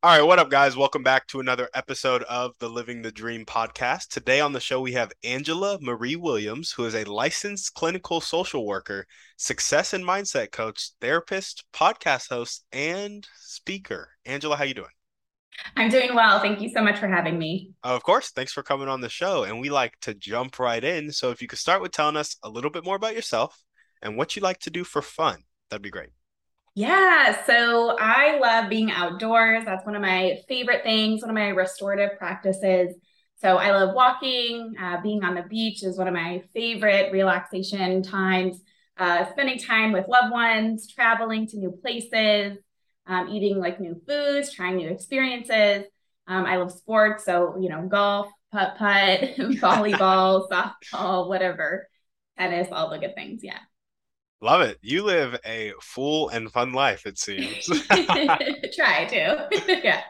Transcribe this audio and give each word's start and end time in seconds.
All 0.00 0.16
right, 0.16 0.24
what 0.24 0.38
up, 0.38 0.48
guys? 0.48 0.76
Welcome 0.76 1.02
back 1.02 1.26
to 1.26 1.40
another 1.40 1.68
episode 1.74 2.22
of 2.22 2.52
the 2.60 2.68
Living 2.68 3.02
the 3.02 3.10
Dream 3.10 3.44
podcast. 3.44 4.06
Today 4.06 4.40
on 4.40 4.52
the 4.52 4.60
show, 4.60 4.80
we 4.80 4.92
have 4.92 5.10
Angela 5.24 5.76
Marie 5.80 6.14
Williams, 6.14 6.70
who 6.70 6.84
is 6.84 6.94
a 6.94 7.02
licensed 7.02 7.74
clinical 7.74 8.20
social 8.20 8.64
worker, 8.64 9.06
success 9.38 9.94
and 9.94 10.04
mindset 10.04 10.52
coach, 10.52 10.92
therapist, 11.00 11.64
podcast 11.74 12.28
host, 12.28 12.64
and 12.70 13.26
speaker. 13.34 14.10
Angela, 14.24 14.54
how 14.54 14.62
you 14.62 14.74
doing? 14.74 14.86
I'm 15.74 15.90
doing 15.90 16.14
well. 16.14 16.38
Thank 16.38 16.60
you 16.60 16.70
so 16.70 16.80
much 16.80 17.00
for 17.00 17.08
having 17.08 17.36
me. 17.36 17.72
Of 17.82 18.04
course. 18.04 18.30
Thanks 18.30 18.52
for 18.52 18.62
coming 18.62 18.86
on 18.86 19.00
the 19.00 19.08
show. 19.08 19.42
And 19.42 19.58
we 19.58 19.68
like 19.68 19.98
to 20.02 20.14
jump 20.14 20.60
right 20.60 20.84
in. 20.84 21.10
So 21.10 21.32
if 21.32 21.42
you 21.42 21.48
could 21.48 21.58
start 21.58 21.82
with 21.82 21.90
telling 21.90 22.16
us 22.16 22.36
a 22.44 22.48
little 22.48 22.70
bit 22.70 22.84
more 22.84 22.94
about 22.94 23.16
yourself 23.16 23.60
and 24.00 24.16
what 24.16 24.36
you 24.36 24.42
like 24.42 24.60
to 24.60 24.70
do 24.70 24.84
for 24.84 25.02
fun, 25.02 25.42
that'd 25.70 25.82
be 25.82 25.90
great. 25.90 26.10
Yeah, 26.78 27.44
so 27.44 27.96
I 27.98 28.38
love 28.38 28.70
being 28.70 28.92
outdoors. 28.92 29.64
That's 29.64 29.84
one 29.84 29.96
of 29.96 30.00
my 30.00 30.38
favorite 30.46 30.84
things, 30.84 31.22
one 31.22 31.30
of 31.30 31.34
my 31.34 31.48
restorative 31.48 32.16
practices. 32.16 32.94
So 33.34 33.56
I 33.56 33.72
love 33.72 33.96
walking, 33.96 34.76
uh, 34.80 35.00
being 35.02 35.24
on 35.24 35.34
the 35.34 35.42
beach 35.42 35.82
is 35.82 35.98
one 35.98 36.06
of 36.06 36.14
my 36.14 36.40
favorite 36.54 37.10
relaxation 37.10 38.00
times. 38.04 38.62
Uh, 38.96 39.28
spending 39.32 39.58
time 39.58 39.90
with 39.90 40.06
loved 40.06 40.30
ones, 40.30 40.86
traveling 40.86 41.48
to 41.48 41.58
new 41.58 41.72
places, 41.72 42.58
um, 43.08 43.28
eating 43.28 43.58
like 43.58 43.80
new 43.80 44.00
foods, 44.06 44.52
trying 44.52 44.76
new 44.76 44.88
experiences. 44.88 45.84
Um, 46.28 46.46
I 46.46 46.58
love 46.58 46.70
sports, 46.70 47.24
so 47.24 47.56
you 47.58 47.70
know, 47.70 47.88
golf, 47.88 48.28
putt 48.52 48.76
putt, 48.78 49.20
volleyball, 49.60 50.48
softball, 50.92 51.28
whatever, 51.28 51.88
tennis, 52.38 52.68
all 52.70 52.88
the 52.88 52.98
good 52.98 53.16
things. 53.16 53.40
Yeah. 53.42 53.58
Love 54.40 54.60
it. 54.60 54.78
You 54.82 55.02
live 55.02 55.36
a 55.44 55.72
full 55.80 56.28
and 56.28 56.50
fun 56.52 56.72
life, 56.72 57.06
it 57.06 57.18
seems. 57.18 57.66
Try 57.86 59.04
to. 59.06 59.48
yeah. 59.82 60.02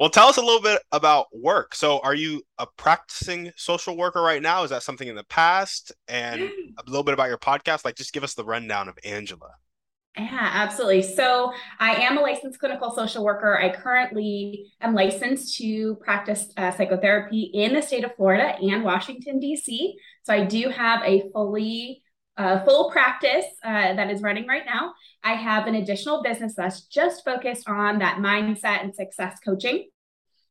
Well, 0.00 0.10
tell 0.10 0.26
us 0.26 0.38
a 0.38 0.42
little 0.42 0.60
bit 0.60 0.82
about 0.90 1.26
work. 1.32 1.72
So, 1.76 2.00
are 2.00 2.14
you 2.14 2.42
a 2.58 2.66
practicing 2.76 3.52
social 3.56 3.96
worker 3.96 4.20
right 4.20 4.42
now? 4.42 4.64
Is 4.64 4.70
that 4.70 4.82
something 4.82 5.06
in 5.06 5.14
the 5.14 5.24
past? 5.24 5.92
And 6.08 6.42
a 6.42 6.82
little 6.88 7.04
bit 7.04 7.14
about 7.14 7.28
your 7.28 7.38
podcast? 7.38 7.84
Like, 7.84 7.94
just 7.94 8.12
give 8.12 8.24
us 8.24 8.34
the 8.34 8.44
rundown 8.44 8.88
of 8.88 8.98
Angela. 9.04 9.50
Yeah, 10.16 10.50
absolutely. 10.54 11.02
So, 11.02 11.52
I 11.78 11.94
am 11.94 12.18
a 12.18 12.22
licensed 12.22 12.58
clinical 12.58 12.90
social 12.90 13.24
worker. 13.24 13.56
I 13.56 13.68
currently 13.72 14.66
am 14.80 14.96
licensed 14.96 15.58
to 15.58 15.94
practice 15.96 16.52
uh, 16.56 16.72
psychotherapy 16.72 17.52
in 17.54 17.72
the 17.72 17.82
state 17.82 18.02
of 18.02 18.16
Florida 18.16 18.56
and 18.60 18.82
Washington, 18.82 19.38
D.C. 19.38 19.94
So, 20.24 20.34
I 20.34 20.44
do 20.44 20.70
have 20.70 21.02
a 21.04 21.30
fully 21.32 22.02
uh, 22.36 22.64
full 22.64 22.90
practice 22.90 23.46
uh, 23.64 23.94
that 23.94 24.10
is 24.10 24.22
running 24.22 24.46
right 24.46 24.64
now. 24.66 24.92
I 25.24 25.34
have 25.34 25.66
an 25.66 25.74
additional 25.74 26.22
business 26.22 26.54
that's 26.54 26.82
just 26.82 27.24
focused 27.24 27.68
on 27.68 27.98
that 28.00 28.18
mindset 28.18 28.82
and 28.82 28.94
success 28.94 29.38
coaching. 29.44 29.88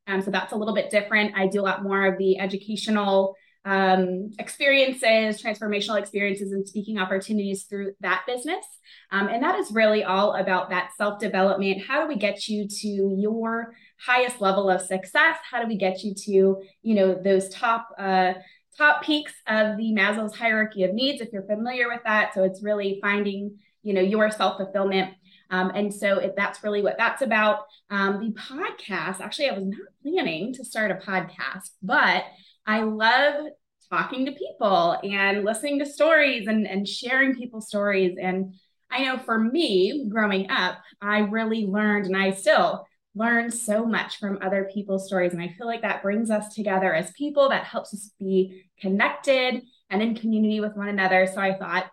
Um, 0.07 0.21
so 0.21 0.31
that's 0.31 0.53
a 0.53 0.55
little 0.55 0.75
bit 0.75 0.89
different. 0.89 1.35
I 1.35 1.47
do 1.47 1.61
a 1.61 1.63
lot 1.63 1.83
more 1.83 2.05
of 2.05 2.17
the 2.17 2.39
educational 2.39 3.35
um, 3.65 4.29
experiences, 4.37 5.41
transformational 5.41 5.99
experiences, 5.99 6.51
and 6.51 6.67
speaking 6.67 6.99
opportunities 6.99 7.63
through 7.63 7.93
that 8.01 8.23
business. 8.27 8.63
Um, 9.11 9.27
and 9.27 9.41
that 9.41 9.57
is 9.59 9.71
really 9.71 10.03
all 10.03 10.35
about 10.35 10.69
that 10.69 10.91
self 10.97 11.19
development. 11.19 11.81
How 11.81 12.01
do 12.01 12.07
we 12.07 12.15
get 12.15 12.47
you 12.47 12.67
to 12.67 13.15
your 13.17 13.73
highest 13.99 14.39
level 14.39 14.69
of 14.69 14.81
success? 14.81 15.37
How 15.49 15.61
do 15.61 15.67
we 15.67 15.77
get 15.77 16.03
you 16.03 16.13
to, 16.13 16.61
you 16.83 16.95
know, 16.95 17.15
those 17.15 17.49
top 17.49 17.87
uh, 17.97 18.33
top 18.77 19.03
peaks 19.03 19.33
of 19.47 19.77
the 19.77 19.93
Maslow's 19.93 20.35
hierarchy 20.35 20.83
of 20.83 20.93
needs, 20.93 21.21
if 21.21 21.31
you're 21.31 21.45
familiar 21.45 21.87
with 21.87 22.01
that. 22.05 22.33
So 22.33 22.43
it's 22.43 22.63
really 22.63 22.99
finding, 23.01 23.57
you 23.83 23.93
know, 23.93 24.01
your 24.01 24.31
self 24.31 24.57
fulfillment. 24.57 25.13
Um, 25.51 25.71
and 25.75 25.93
so 25.93 26.17
if 26.17 26.35
that's 26.35 26.63
really 26.63 26.81
what 26.81 26.97
that's 26.97 27.21
about. 27.21 27.59
Um, 27.89 28.19
the 28.19 28.39
podcast, 28.39 29.21
actually, 29.21 29.49
I 29.49 29.57
was 29.57 29.65
not 29.65 29.79
planning 30.01 30.53
to 30.53 30.65
start 30.65 30.91
a 30.91 30.95
podcast, 30.95 31.69
but 31.81 32.23
I 32.65 32.81
love 32.81 33.45
talking 33.89 34.25
to 34.25 34.31
people 34.31 34.97
and 35.03 35.45
listening 35.45 35.79
to 35.79 35.85
stories 35.85 36.47
and, 36.47 36.67
and 36.67 36.87
sharing 36.87 37.35
people's 37.35 37.67
stories. 37.67 38.17
And 38.19 38.55
I 38.89 39.03
know 39.03 39.19
for 39.19 39.37
me, 39.37 40.07
growing 40.09 40.49
up, 40.49 40.77
I 41.01 41.19
really 41.19 41.65
learned, 41.65 42.07
and 42.07 42.17
I 42.17 42.31
still 42.31 42.85
learn 43.15 43.49
so 43.49 43.85
much 43.85 44.17
from 44.17 44.39
other 44.41 44.69
people's 44.73 45.07
stories. 45.07 45.31
And 45.33 45.41
I 45.41 45.55
feel 45.57 45.65
like 45.65 45.81
that 45.81 46.03
brings 46.03 46.29
us 46.29 46.53
together 46.53 46.93
as 46.93 47.11
people, 47.11 47.49
that 47.49 47.63
helps 47.63 47.93
us 47.93 48.11
be 48.19 48.63
connected 48.79 49.63
and 49.89 50.01
in 50.01 50.15
community 50.15 50.59
with 50.59 50.75
one 50.75 50.89
another. 50.89 51.27
So 51.33 51.39
I 51.39 51.57
thought, 51.57 51.89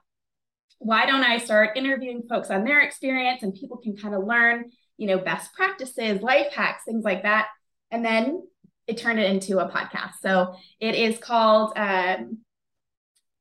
why 0.78 1.06
don't 1.06 1.22
I 1.22 1.38
start 1.38 1.76
interviewing 1.76 2.22
folks 2.28 2.50
on 2.50 2.64
their 2.64 2.80
experience 2.80 3.44
and 3.44 3.54
people 3.54 3.76
can 3.76 3.96
kind 3.96 4.16
of 4.16 4.24
learn, 4.24 4.70
you 4.96 5.06
know, 5.06 5.18
best 5.18 5.52
practices, 5.54 6.20
life 6.22 6.52
hacks, 6.52 6.82
things 6.84 7.04
like 7.04 7.22
that. 7.22 7.48
And 7.92 8.04
then 8.04 8.42
it 8.88 8.98
turned 8.98 9.20
it 9.20 9.30
into 9.30 9.60
a 9.60 9.70
podcast. 9.70 10.14
So 10.20 10.56
it 10.80 10.96
is 10.96 11.18
called 11.18 11.72
um, 11.76 12.38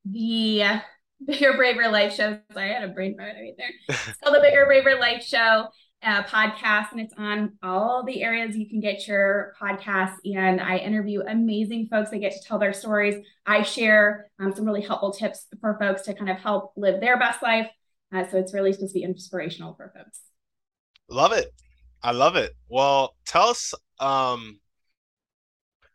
the 0.05 0.81
Bigger 1.25 1.53
Braver 1.53 1.89
Life 1.89 2.13
Show. 2.13 2.37
Sorry, 2.53 2.69
I 2.69 2.79
had 2.79 2.89
a 2.89 2.93
brain 2.93 3.17
fart 3.17 3.33
right 3.35 3.55
there. 3.57 3.71
It's 3.89 4.19
called 4.23 4.35
the 4.35 4.41
Bigger 4.41 4.65
Braver 4.67 4.99
Life 4.99 5.23
Show 5.23 5.67
uh, 6.03 6.23
podcast, 6.23 6.91
and 6.91 6.99
it's 6.99 7.13
on 7.17 7.53
all 7.61 8.03
the 8.03 8.23
areas 8.23 8.55
you 8.55 8.67
can 8.67 8.79
get 8.79 9.07
your 9.07 9.53
podcast. 9.61 10.15
And 10.25 10.59
I 10.59 10.77
interview 10.77 11.21
amazing 11.21 11.87
folks. 11.89 12.09
They 12.09 12.19
get 12.19 12.33
to 12.33 12.41
tell 12.41 12.59
their 12.59 12.73
stories. 12.73 13.23
I 13.45 13.61
share 13.61 14.29
um, 14.39 14.53
some 14.53 14.65
really 14.65 14.81
helpful 14.81 15.11
tips 15.11 15.45
for 15.59 15.77
folks 15.79 16.03
to 16.03 16.13
kind 16.13 16.29
of 16.29 16.37
help 16.37 16.73
live 16.75 17.01
their 17.01 17.19
best 17.19 17.41
life. 17.43 17.67
Uh, 18.13 18.25
so 18.29 18.37
it's 18.37 18.53
really 18.53 18.73
supposed 18.73 18.93
to 18.93 18.99
be 18.99 19.03
inspirational 19.03 19.75
for 19.75 19.91
folks. 19.95 20.19
Love 21.09 21.33
it. 21.33 21.53
I 22.03 22.11
love 22.11 22.35
it. 22.35 22.53
Well, 22.67 23.15
tell 23.25 23.49
us 23.49 23.73
um, 23.99 24.59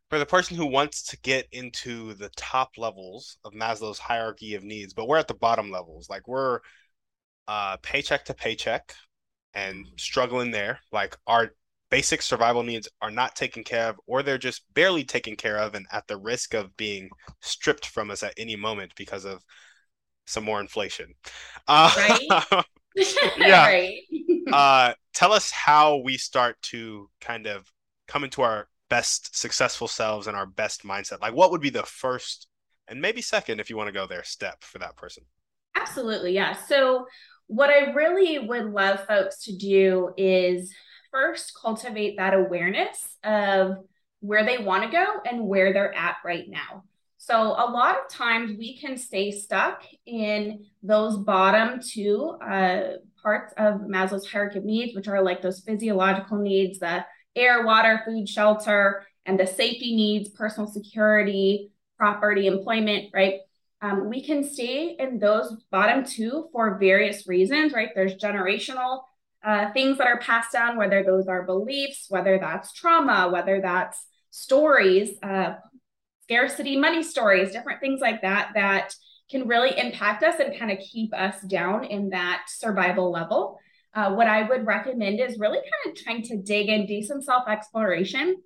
for 0.08 0.18
the 0.18 0.26
person 0.26 0.56
who 0.56 0.66
wants 0.66 1.02
to 1.04 1.20
get 1.20 1.48
into 1.50 2.14
the 2.14 2.30
top 2.36 2.70
levels 2.78 3.38
of 3.44 3.54
Maslow's 3.54 3.98
hierarchy 3.98 4.54
of 4.54 4.62
needs, 4.62 4.94
but 4.94 5.08
we're 5.08 5.18
at 5.18 5.26
the 5.26 5.34
bottom 5.34 5.70
levels. 5.70 6.08
Like 6.08 6.28
we're 6.28 6.60
uh, 7.48 7.76
paycheck 7.78 8.24
to 8.26 8.34
paycheck 8.34 8.94
and 9.56 9.86
struggling 9.96 10.52
there. 10.52 10.78
Like 10.92 11.16
our 11.26 11.50
basic 11.90 12.22
survival 12.22 12.62
needs 12.62 12.88
are 13.00 13.10
not 13.10 13.34
taken 13.34 13.64
care 13.64 13.88
of, 13.88 13.96
or 14.06 14.22
they're 14.22 14.38
just 14.38 14.62
barely 14.74 15.02
taken 15.02 15.34
care 15.34 15.56
of 15.58 15.74
and 15.74 15.86
at 15.90 16.06
the 16.06 16.16
risk 16.16 16.54
of 16.54 16.76
being 16.76 17.08
stripped 17.40 17.86
from 17.86 18.10
us 18.10 18.22
at 18.22 18.34
any 18.36 18.54
moment 18.54 18.92
because 18.96 19.24
of 19.24 19.42
some 20.26 20.44
more 20.44 20.60
inflation. 20.60 21.14
Uh, 21.66 21.90
right. 21.96 22.64
yeah. 23.38 23.66
right. 23.66 23.98
uh, 24.52 24.92
tell 25.14 25.32
us 25.32 25.50
how 25.50 25.96
we 25.96 26.16
start 26.16 26.60
to 26.62 27.08
kind 27.20 27.46
of 27.46 27.72
come 28.06 28.22
into 28.22 28.42
our 28.42 28.68
best 28.88 29.36
successful 29.36 29.88
selves 29.88 30.26
and 30.26 30.36
our 30.36 30.46
best 30.46 30.84
mindset. 30.84 31.20
Like, 31.20 31.34
what 31.34 31.50
would 31.50 31.60
be 31.60 31.70
the 31.70 31.82
first 31.82 32.46
and 32.88 33.00
maybe 33.00 33.20
second, 33.20 33.58
if 33.58 33.68
you 33.68 33.76
want 33.76 33.88
to 33.88 33.92
go 33.92 34.06
there, 34.06 34.22
step 34.22 34.62
for 34.62 34.78
that 34.78 34.96
person? 34.96 35.24
Absolutely. 35.74 36.32
Yeah. 36.32 36.52
So, 36.52 37.06
what 37.46 37.70
I 37.70 37.92
really 37.92 38.38
would 38.38 38.66
love 38.66 39.06
folks 39.06 39.44
to 39.44 39.56
do 39.56 40.12
is 40.16 40.72
first 41.12 41.52
cultivate 41.60 42.16
that 42.16 42.34
awareness 42.34 43.16
of 43.24 43.78
where 44.20 44.44
they 44.44 44.58
want 44.58 44.84
to 44.84 44.90
go 44.90 45.06
and 45.24 45.46
where 45.46 45.72
they're 45.72 45.94
at 45.94 46.16
right 46.24 46.48
now. 46.48 46.84
So, 47.18 47.40
a 47.42 47.70
lot 47.70 47.96
of 47.96 48.08
times 48.08 48.56
we 48.56 48.78
can 48.78 48.96
stay 48.96 49.32
stuck 49.32 49.82
in 50.04 50.66
those 50.82 51.16
bottom 51.16 51.80
two 51.80 52.36
uh, 52.40 52.98
parts 53.20 53.52
of 53.56 53.80
Maslow's 53.80 54.30
hierarchy 54.30 54.58
of 54.58 54.64
needs, 54.64 54.94
which 54.94 55.08
are 55.08 55.22
like 55.22 55.42
those 55.42 55.60
physiological 55.60 56.38
needs 56.38 56.78
the 56.78 57.04
air, 57.34 57.64
water, 57.64 58.02
food, 58.04 58.28
shelter, 58.28 59.04
and 59.24 59.38
the 59.38 59.46
safety 59.46 59.96
needs, 59.96 60.28
personal 60.28 60.68
security, 60.68 61.70
property, 61.96 62.46
employment, 62.46 63.10
right? 63.12 63.40
Um, 63.82 64.08
we 64.08 64.22
can 64.24 64.42
stay 64.42 64.96
in 64.98 65.18
those 65.18 65.54
bottom 65.70 66.04
two 66.04 66.48
for 66.52 66.78
various 66.78 67.28
reasons, 67.28 67.72
right? 67.72 67.90
There's 67.94 68.16
generational 68.16 69.02
uh, 69.44 69.70
things 69.72 69.98
that 69.98 70.06
are 70.06 70.18
passed 70.18 70.52
down, 70.52 70.76
whether 70.76 71.04
those 71.04 71.28
are 71.28 71.44
beliefs, 71.44 72.06
whether 72.08 72.38
that's 72.38 72.72
trauma, 72.72 73.28
whether 73.30 73.60
that's 73.60 74.04
stories, 74.30 75.10
uh, 75.22 75.54
scarcity 76.22 76.76
money 76.76 77.02
stories, 77.02 77.52
different 77.52 77.80
things 77.80 78.00
like 78.00 78.22
that, 78.22 78.50
that 78.54 78.94
can 79.30 79.46
really 79.46 79.78
impact 79.78 80.22
us 80.24 80.40
and 80.40 80.58
kind 80.58 80.70
of 80.72 80.78
keep 80.78 81.12
us 81.14 81.40
down 81.42 81.84
in 81.84 82.10
that 82.10 82.44
survival 82.48 83.10
level. 83.10 83.58
uh, 83.96 84.12
what 84.14 84.26
I 84.26 84.42
would 84.42 84.66
recommend 84.66 85.20
is 85.20 85.38
really 85.38 85.58
kind 85.58 85.96
of 85.96 86.02
trying 86.02 86.22
to 86.24 86.36
dig 86.36 86.68
in, 86.68 86.86
do 86.86 87.02
some 87.02 87.22
self 87.22 87.48
exploration. 87.48 88.36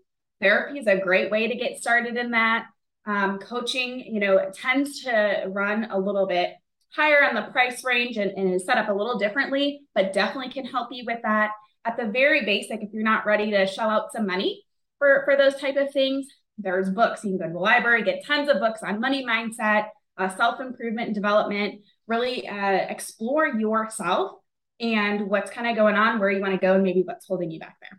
Therapy 0.41 0.79
is 0.79 0.87
a 0.87 0.97
great 0.97 1.31
way 1.31 1.49
to 1.49 1.56
get 1.56 1.79
started 1.79 2.17
in 2.17 2.31
that. 2.31 2.67
Um, 3.06 3.38
coaching, 3.38 4.00
you 4.00 4.20
know, 4.20 4.50
tends 4.52 5.02
to 5.05 5.44
run 5.49 5.88
a 5.91 5.99
little 5.99 6.26
bit 6.26 6.55
higher 6.94 7.25
on 7.25 7.35
the 7.35 7.50
price 7.50 7.85
range 7.85 8.17
and, 8.17 8.31
and 8.32 8.55
is 8.55 8.64
set 8.64 8.79
up 8.79 8.88
a 8.88 8.93
little 8.93 9.19
differently, 9.19 9.81
but 9.94 10.12
definitely 10.12 10.52
can 10.52 10.64
help 10.64 10.88
you 10.91 11.05
with 11.06 11.20
that. 11.23 11.50
At 11.85 11.97
the 11.97 12.06
very 12.06 12.44
basic, 12.44 12.82
if 12.82 12.91
you're 12.93 13.02
not 13.02 13.25
ready 13.25 13.50
to 13.52 13.67
shell 13.67 13.88
out 13.88 14.12
some 14.12 14.26
money 14.26 14.64
for, 14.99 15.23
for 15.25 15.37
those 15.37 15.55
type 15.56 15.76
of 15.76 15.93
things, 15.93 16.26
there's 16.58 16.91
books. 16.91 17.25
You 17.25 17.31
can 17.31 17.38
go 17.38 17.47
to 17.47 17.52
the 17.52 17.58
library, 17.58 18.05
get 18.05 18.25
tons 18.25 18.49
of 18.49 18.61
books 18.61 18.82
on 18.82 19.00
money 19.00 19.25
mindset, 19.25 19.88
uh, 20.19 20.29
self 20.37 20.61
improvement 20.61 21.08
and 21.08 21.14
development. 21.14 21.81
Really 22.06 22.47
uh, 22.47 22.87
explore 22.88 23.49
yourself 23.49 24.32
and 24.79 25.29
what's 25.29 25.50
kind 25.50 25.69
of 25.69 25.76
going 25.76 25.94
on, 25.94 26.19
where 26.19 26.31
you 26.31 26.41
want 26.41 26.52
to 26.52 26.58
go, 26.58 26.75
and 26.75 26.82
maybe 26.82 27.02
what's 27.02 27.26
holding 27.26 27.50
you 27.50 27.61
back 27.61 27.76
there. 27.81 27.99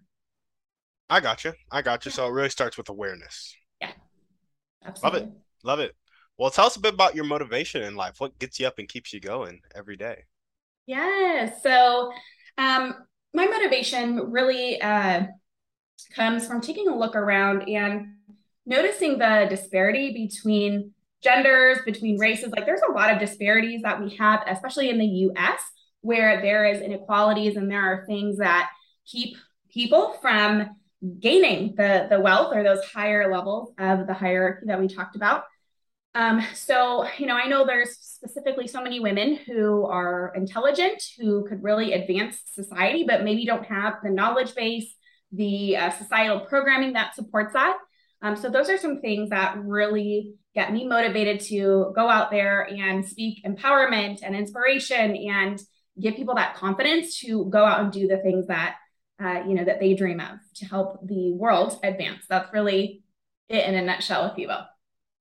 I 1.09 1.19
got 1.19 1.43
you. 1.43 1.53
I 1.71 1.81
got 1.81 2.05
you. 2.05 2.11
So 2.11 2.27
it 2.27 2.31
really 2.31 2.49
starts 2.49 2.77
with 2.77 2.89
awareness. 2.89 3.55
Absolutely. 4.85 5.19
Love 5.19 5.29
it. 5.29 5.33
Love 5.63 5.79
it. 5.79 5.95
Well, 6.37 6.49
tell 6.49 6.65
us 6.65 6.75
a 6.75 6.79
bit 6.79 6.93
about 6.93 7.15
your 7.15 7.25
motivation 7.25 7.83
in 7.83 7.95
life. 7.95 8.15
What 8.19 8.39
gets 8.39 8.59
you 8.59 8.67
up 8.67 8.79
and 8.79 8.87
keeps 8.87 9.13
you 9.13 9.19
going 9.19 9.61
every 9.75 9.95
day? 9.95 10.23
Yeah. 10.87 11.53
So, 11.61 12.11
um, 12.57 12.95
my 13.33 13.45
motivation 13.45 14.31
really 14.31 14.81
uh, 14.81 15.23
comes 16.15 16.47
from 16.47 16.61
taking 16.61 16.87
a 16.87 16.97
look 16.97 17.15
around 17.15 17.69
and 17.69 18.15
noticing 18.65 19.17
the 19.17 19.47
disparity 19.49 20.13
between 20.13 20.93
genders, 21.23 21.79
between 21.85 22.17
races. 22.17 22.51
Like, 22.51 22.65
there's 22.65 22.81
a 22.89 22.91
lot 22.91 23.11
of 23.13 23.19
disparities 23.19 23.83
that 23.83 24.01
we 24.01 24.15
have, 24.15 24.43
especially 24.47 24.89
in 24.89 24.97
the 24.97 25.05
US, 25.05 25.61
where 26.01 26.41
there 26.41 26.65
is 26.65 26.81
inequalities 26.81 27.55
and 27.55 27.69
there 27.69 27.81
are 27.81 28.05
things 28.07 28.37
that 28.37 28.69
keep 29.05 29.37
people 29.69 30.17
from 30.21 30.75
gaining 31.19 31.75
the, 31.75 32.07
the 32.09 32.19
wealth 32.19 32.53
or 32.55 32.63
those 32.63 32.83
higher 32.85 33.31
levels 33.31 33.73
of 33.77 34.07
the 34.07 34.13
hierarchy 34.13 34.65
that 34.67 34.79
we 34.79 34.87
talked 34.87 35.15
about. 35.15 35.43
Um, 36.13 36.45
so, 36.53 37.07
you 37.17 37.25
know, 37.25 37.35
I 37.35 37.47
know 37.47 37.65
there's 37.65 37.97
specifically 37.97 38.67
so 38.67 38.81
many 38.81 38.99
women 38.99 39.35
who 39.35 39.85
are 39.85 40.33
intelligent, 40.35 41.01
who 41.17 41.47
could 41.47 41.63
really 41.63 41.93
advance 41.93 42.41
society, 42.53 43.05
but 43.07 43.23
maybe 43.23 43.45
don't 43.45 43.65
have 43.65 43.95
the 44.03 44.09
knowledge 44.09 44.53
base, 44.53 44.93
the 45.31 45.77
uh, 45.77 45.89
societal 45.91 46.41
programming 46.41 46.93
that 46.93 47.15
supports 47.15 47.53
that. 47.53 47.77
Um, 48.21 48.35
so, 48.35 48.49
those 48.49 48.69
are 48.69 48.77
some 48.77 49.01
things 49.01 49.29
that 49.29 49.57
really 49.63 50.33
get 50.53 50.73
me 50.73 50.85
motivated 50.85 51.39
to 51.39 51.93
go 51.95 52.09
out 52.09 52.29
there 52.29 52.67
and 52.69 53.07
speak 53.07 53.43
empowerment 53.45 54.19
and 54.21 54.35
inspiration 54.35 55.15
and 55.15 55.59
give 55.99 56.15
people 56.15 56.35
that 56.35 56.55
confidence 56.55 57.19
to 57.19 57.45
go 57.45 57.63
out 57.63 57.79
and 57.79 57.91
do 57.91 58.07
the 58.07 58.17
things 58.17 58.47
that 58.47 58.75
uh, 59.21 59.43
you 59.47 59.53
know 59.53 59.65
that 59.65 59.79
they 59.79 59.93
dream 59.93 60.19
of 60.19 60.39
to 60.55 60.65
help 60.65 61.05
the 61.07 61.31
world 61.33 61.79
advance. 61.83 62.25
That's 62.27 62.51
really 62.53 63.03
it 63.49 63.65
in 63.65 63.75
a 63.75 63.81
nutshell, 63.81 64.25
if 64.31 64.37
you 64.37 64.47
will. 64.47 64.65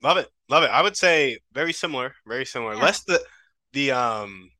Love 0.02 0.17
it, 0.17 0.29
love 0.49 0.62
it. 0.62 0.70
I 0.70 0.82
would 0.82 0.97
say 0.97 1.38
very 1.52 1.73
similar, 1.73 2.14
very 2.26 2.47
similar. 2.47 2.75
Yeah. 2.75 2.82
Less 2.82 3.05
the 3.05 3.20
the 3.73 3.93
um, 3.93 4.50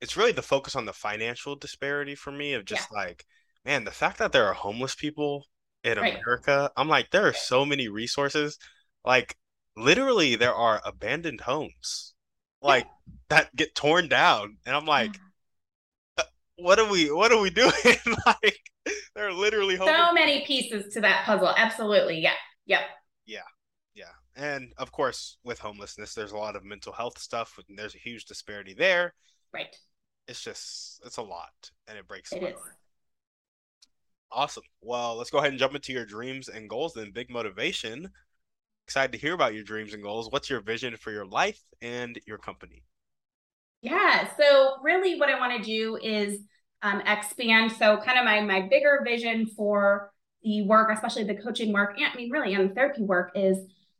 it's 0.00 0.16
really 0.16 0.32
the 0.32 0.42
focus 0.42 0.76
on 0.76 0.84
the 0.84 0.92
financial 0.92 1.56
disparity 1.56 2.14
for 2.14 2.30
me 2.30 2.54
of 2.54 2.64
just 2.64 2.88
yeah. 2.92 2.98
like, 2.98 3.24
man, 3.64 3.84
the 3.84 3.90
fact 3.90 4.18
that 4.18 4.32
there 4.32 4.46
are 4.46 4.54
homeless 4.54 4.94
people 4.94 5.46
in 5.82 5.98
right. 5.98 6.14
America. 6.14 6.70
I'm 6.76 6.88
like, 6.88 7.10
there 7.10 7.26
are 7.26 7.32
so 7.32 7.64
many 7.64 7.88
resources. 7.88 8.58
Like, 9.04 9.36
literally, 9.76 10.36
there 10.36 10.54
are 10.54 10.80
abandoned 10.84 11.40
homes, 11.40 12.14
like 12.60 12.84
yeah. 12.84 12.90
that 13.30 13.56
get 13.56 13.74
torn 13.74 14.08
down, 14.08 14.58
and 14.66 14.76
I'm 14.76 14.86
like, 14.86 15.12
what 16.56 16.78
are 16.78 16.90
we? 16.90 17.10
What 17.10 17.32
are 17.32 17.40
we 17.40 17.50
doing? 17.50 17.72
like, 18.26 18.60
there 19.14 19.28
are 19.28 19.32
literally 19.32 19.76
so 19.76 20.12
many 20.12 20.44
pieces 20.44 20.92
to 20.94 21.00
that 21.02 21.24
puzzle. 21.24 21.52
Absolutely, 21.56 22.20
yeah, 22.20 22.34
yep. 22.66 22.82
Yeah, 23.26 23.40
yeah, 23.94 24.12
and 24.34 24.72
of 24.78 24.92
course, 24.92 25.38
with 25.44 25.58
homelessness, 25.58 26.14
there's 26.14 26.32
a 26.32 26.36
lot 26.36 26.56
of 26.56 26.64
mental 26.64 26.92
health 26.92 27.18
stuff, 27.18 27.58
and 27.68 27.78
there's 27.78 27.94
a 27.94 27.98
huge 27.98 28.24
disparity 28.24 28.74
there. 28.74 29.14
Right. 29.52 29.74
It's 30.28 30.42
just 30.42 31.00
it's 31.04 31.18
a 31.18 31.22
lot, 31.22 31.70
and 31.88 31.98
it 31.98 32.08
breaks 32.08 32.32
it 32.32 32.42
my 32.42 32.50
heart. 32.50 32.76
Awesome. 34.32 34.64
Well, 34.82 35.16
let's 35.16 35.30
go 35.30 35.38
ahead 35.38 35.50
and 35.50 35.58
jump 35.58 35.74
into 35.74 35.92
your 35.92 36.04
dreams 36.04 36.48
and 36.48 36.68
goals 36.68 36.94
then. 36.94 37.12
Big 37.12 37.30
motivation. 37.30 38.10
Excited 38.86 39.12
to 39.12 39.18
hear 39.18 39.34
about 39.34 39.54
your 39.54 39.62
dreams 39.62 39.94
and 39.94 40.02
goals. 40.02 40.30
What's 40.30 40.50
your 40.50 40.60
vision 40.60 40.96
for 40.96 41.10
your 41.12 41.26
life 41.26 41.60
and 41.80 42.18
your 42.26 42.38
company? 42.38 42.82
Yeah. 43.86 44.28
So, 44.36 44.78
really, 44.82 45.18
what 45.18 45.28
I 45.28 45.38
want 45.38 45.56
to 45.56 45.62
do 45.62 45.96
is 46.02 46.40
um, 46.82 47.00
expand. 47.02 47.70
So, 47.70 47.98
kind 47.98 48.18
of 48.18 48.24
my 48.24 48.40
my 48.40 48.62
bigger 48.62 49.00
vision 49.04 49.46
for 49.46 50.12
the 50.42 50.66
work, 50.66 50.90
especially 50.92 51.22
the 51.22 51.36
coaching 51.36 51.72
work, 51.72 51.96
and 51.96 52.06
I 52.12 52.16
mean, 52.16 52.30
really, 52.30 52.54
and 52.54 52.68
the 52.70 52.74
therapy 52.74 53.02
work, 53.02 53.30
is 53.36 53.58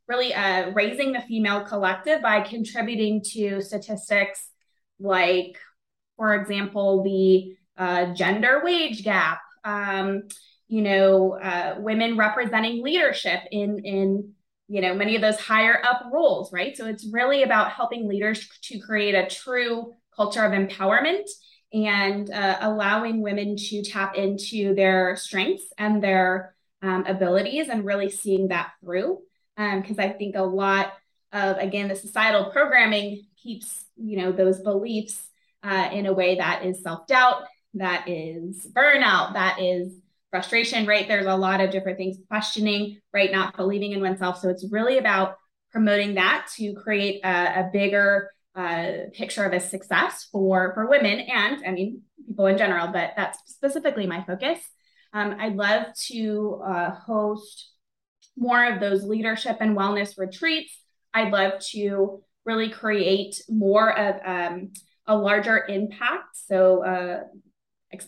really 0.09 0.33
uh, 0.33 0.71
raising 0.71 1.13
the 1.13 1.21
female 1.21 1.63
collective 1.63 2.21
by 2.21 2.41
contributing 2.41 3.21
to 3.33 3.61
statistics 3.61 4.49
like, 4.99 5.57
for 6.17 6.35
example, 6.35 7.03
the 7.03 7.55
uh, 7.77 8.13
gender 8.13 8.61
wage 8.65 9.05
gap, 9.05 9.39
um, 9.63 10.23
you 10.67 10.81
know, 10.81 11.39
uh, 11.39 11.75
women 11.77 12.17
representing 12.17 12.83
leadership 12.83 13.39
in 13.51 13.79
in 13.85 14.33
you 14.67 14.81
know 14.81 14.93
many 14.93 15.15
of 15.15 15.21
those 15.21 15.39
higher 15.39 15.81
up 15.83 16.03
roles, 16.11 16.51
right? 16.51 16.75
So 16.75 16.85
it's 16.85 17.07
really 17.11 17.43
about 17.43 17.71
helping 17.71 18.07
leaders 18.07 18.47
to 18.63 18.79
create 18.79 19.15
a 19.15 19.27
true 19.27 19.93
culture 20.15 20.43
of 20.43 20.51
empowerment 20.51 21.27
and 21.73 22.29
uh, 22.31 22.57
allowing 22.61 23.21
women 23.21 23.55
to 23.57 23.83
tap 23.83 24.15
into 24.15 24.73
their 24.73 25.15
strengths 25.15 25.65
and 25.77 26.01
their 26.01 26.55
um, 26.81 27.05
abilities 27.05 27.69
and 27.69 27.85
really 27.85 28.09
seeing 28.09 28.49
that 28.49 28.71
through. 28.81 29.19
Because 29.55 29.97
um, 29.97 30.05
I 30.05 30.09
think 30.09 30.35
a 30.35 30.43
lot 30.43 30.93
of 31.31 31.57
again 31.57 31.87
the 31.87 31.95
societal 31.95 32.51
programming 32.51 33.25
keeps 33.41 33.85
you 33.95 34.17
know 34.17 34.31
those 34.31 34.61
beliefs 34.61 35.27
uh, 35.63 35.89
in 35.91 36.05
a 36.05 36.13
way 36.13 36.35
that 36.35 36.65
is 36.65 36.83
self 36.83 37.07
doubt 37.07 37.43
that 37.77 38.07
is 38.07 38.67
burnout, 38.71 39.33
that 39.33 39.59
is 39.61 39.93
frustration, 40.29 40.85
right? 40.85 41.07
There's 41.07 41.25
a 41.25 41.35
lot 41.35 41.61
of 41.61 41.71
different 41.71 41.97
things, 41.97 42.17
questioning, 42.27 42.99
right? 43.13 43.31
Not 43.31 43.55
believing 43.55 43.93
in 43.93 44.01
oneself. 44.01 44.39
So 44.39 44.49
it's 44.49 44.65
really 44.71 44.97
about 44.97 45.35
promoting 45.71 46.15
that 46.15 46.47
to 46.57 46.73
create 46.73 47.21
a, 47.23 47.61
a 47.61 47.69
bigger 47.71 48.31
uh, 48.55 48.91
picture 49.13 49.43
of 49.43 49.53
a 49.53 49.59
success 49.59 50.27
for 50.31 50.73
for 50.73 50.89
women 50.89 51.19
and 51.19 51.63
I 51.63 51.71
mean 51.71 52.01
people 52.25 52.47
in 52.47 52.57
general, 52.57 52.87
but 52.87 53.13
that's 53.15 53.39
specifically 53.45 54.07
my 54.07 54.23
focus. 54.23 54.59
Um, 55.13 55.35
I'd 55.39 55.55
love 55.55 55.85
to 56.07 56.61
uh, 56.65 56.91
host 56.91 57.71
more 58.35 58.65
of 58.65 58.79
those 58.79 59.03
leadership 59.03 59.57
and 59.59 59.77
wellness 59.77 60.17
retreats. 60.17 60.75
I'd 61.13 61.31
love 61.31 61.59
to 61.71 62.23
really 62.45 62.69
create 62.69 63.41
more 63.47 63.97
of 63.97 64.15
um, 64.25 64.73
a 65.05 65.15
larger 65.15 65.65
impact. 65.67 66.37
So 66.47 66.83
uh, 66.83 67.19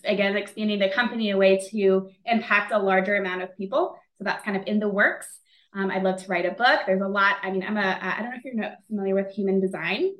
again, 0.03 0.35
expanding 0.35 0.79
the 0.79 0.89
company 0.89 1.29
in 1.29 1.35
a 1.35 1.37
way 1.37 1.59
to 1.71 2.09
impact 2.25 2.71
a 2.71 2.79
larger 2.79 3.15
amount 3.15 3.41
of 3.41 3.55
people. 3.57 3.97
So 4.17 4.23
that's 4.23 4.43
kind 4.43 4.57
of 4.57 4.63
in 4.67 4.79
the 4.79 4.89
works. 4.89 5.27
Um, 5.73 5.91
I'd 5.91 6.03
love 6.03 6.21
to 6.23 6.27
write 6.27 6.45
a 6.45 6.51
book. 6.51 6.81
There's 6.85 7.01
a 7.01 7.07
lot. 7.07 7.37
I 7.43 7.51
mean, 7.51 7.63
I'm 7.63 7.77
a, 7.77 7.97
I 8.01 8.21
don't 8.21 8.31
know 8.31 8.37
if 8.37 8.43
you're 8.43 8.75
familiar 8.87 9.15
with 9.15 9.31
human 9.31 9.61
design, 9.61 10.11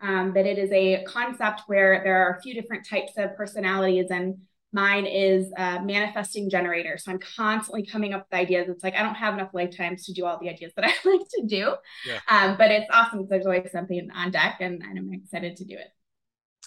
um, 0.00 0.32
but 0.32 0.46
it 0.46 0.58
is 0.58 0.70
a 0.72 1.04
concept 1.04 1.62
where 1.66 2.00
there 2.02 2.26
are 2.26 2.36
a 2.36 2.42
few 2.42 2.54
different 2.54 2.88
types 2.88 3.12
of 3.16 3.36
personalities 3.36 4.06
and 4.10 4.38
mine 4.72 5.06
is 5.06 5.52
a 5.56 5.80
manifesting 5.82 6.50
generator. 6.50 6.98
So 6.98 7.10
I'm 7.12 7.18
constantly 7.18 7.86
coming 7.86 8.14
up 8.14 8.26
with 8.30 8.38
ideas. 8.38 8.68
It's 8.68 8.82
like, 8.82 8.94
I 8.94 9.02
don't 9.02 9.14
have 9.14 9.34
enough 9.34 9.50
lifetimes 9.52 10.04
to 10.06 10.12
do 10.12 10.24
all 10.24 10.38
the 10.40 10.50
ideas 10.50 10.72
that 10.76 10.84
I 10.84 10.88
like 11.08 11.28
to 11.30 11.46
do. 11.46 11.74
Yeah. 12.06 12.20
Um, 12.28 12.56
but 12.58 12.70
it's 12.70 12.86
awesome. 12.90 13.26
There's 13.28 13.46
always 13.46 13.70
something 13.70 14.08
on 14.14 14.30
deck 14.30 14.56
and, 14.60 14.82
and 14.82 14.98
I'm 14.98 15.12
excited 15.12 15.56
to 15.56 15.64
do 15.64 15.74
it. 15.74 15.88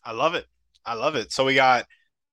I 0.04 0.14
love 0.14 0.36
it. 0.36 0.46
I 0.86 0.94
love 0.94 1.16
it. 1.16 1.32
So 1.32 1.46
we 1.46 1.56
got 1.56 1.86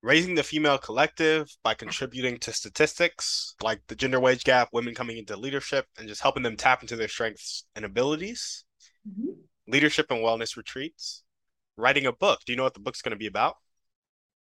raising 0.07 0.37
the 0.37 0.43
female 0.43 0.79
collective 0.79 1.49
by 1.65 1.75
contributing 1.75 2.39
to 2.39 2.53
statistics 2.53 3.57
like 3.61 3.81
the 3.89 3.97
gender 3.97 4.21
wage 4.21 4.45
gap, 4.45 4.69
women 4.73 4.95
coming 4.95 5.19
into 5.19 5.37
leadership, 5.37 5.85
and 5.99 6.07
just 6.07 6.23
helping 6.23 6.45
them 6.45 6.57
tap 6.57 6.81
into 6.81 6.95
their 6.95 7.09
strengths 7.09 7.65
and 7.75 7.85
abilities. 7.85 8.65
Mm-hmm. 9.07 9.33
Leadership 9.67 10.07
and 10.11 10.21
wellness 10.21 10.57
retreats. 10.57 11.25
Writing 11.77 12.07
a 12.07 12.13
book. 12.13 12.39
Do 12.47 12.53
you 12.53 12.57
know 12.57 12.63
what 12.63 12.75
the 12.75 12.81
book's 12.81 13.03
going 13.03 13.11
to 13.11 13.19
be 13.19 13.27
about? 13.27 13.57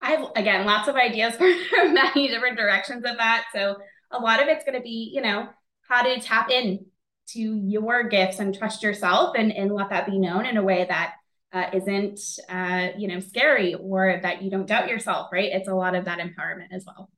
I 0.02 0.12
have 0.12 0.32
again 0.36 0.66
lots 0.66 0.90
of 0.90 0.96
ideas 0.96 1.36
for 1.38 1.46
many 1.46 2.28
different 2.28 2.58
directions 2.58 3.06
of 3.06 3.16
that. 3.18 3.46
So 3.54 3.78
a 4.12 4.20
lot 4.20 4.42
of 4.44 4.50
it's 4.50 4.66
going 4.66 4.78
to 4.78 4.84
be, 4.84 5.12
you 5.16 5.22
know, 5.22 5.48
how 5.88 6.04
to 6.04 6.20
tap 6.20 6.52
in 6.52 6.86
to 7.30 7.40
your 7.40 8.04
gifts 8.10 8.40
and 8.40 8.54
trust 8.54 8.84
yourself 8.84 9.34
and, 9.38 9.54
and 9.54 9.74
let 9.74 9.92
that 9.92 10.08
be 10.08 10.20
known 10.20 10.46
in 10.46 10.58
a 10.58 10.64
way 10.64 10.86
that 10.90 11.14
uh, 11.54 11.70
isn't 11.74 12.20
uh, 12.50 12.90
you 12.98 13.08
know 13.08 13.20
scary 13.20 13.76
or 13.76 14.20
that 14.22 14.42
you 14.42 14.50
don't 14.50 14.68
doubt 14.68 14.90
yourself 14.90 15.30
right? 15.32 15.52
It's 15.52 15.68
a 15.68 15.76
lot 15.76 15.96
of 15.96 16.06
that 16.06 16.20
empowerment 16.20 16.68
as 16.72 16.86
well. 16.86 17.10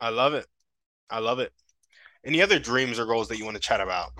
I 0.00 0.10
love 0.10 0.34
it. 0.34 0.46
I 1.10 1.18
love 1.20 1.38
it. 1.38 1.52
Any 2.24 2.42
other 2.42 2.58
dreams 2.58 2.98
or 2.98 3.06
goals 3.06 3.28
that 3.28 3.38
you 3.38 3.44
want 3.44 3.56
to 3.56 3.62
chat 3.62 3.80
about? 3.80 4.10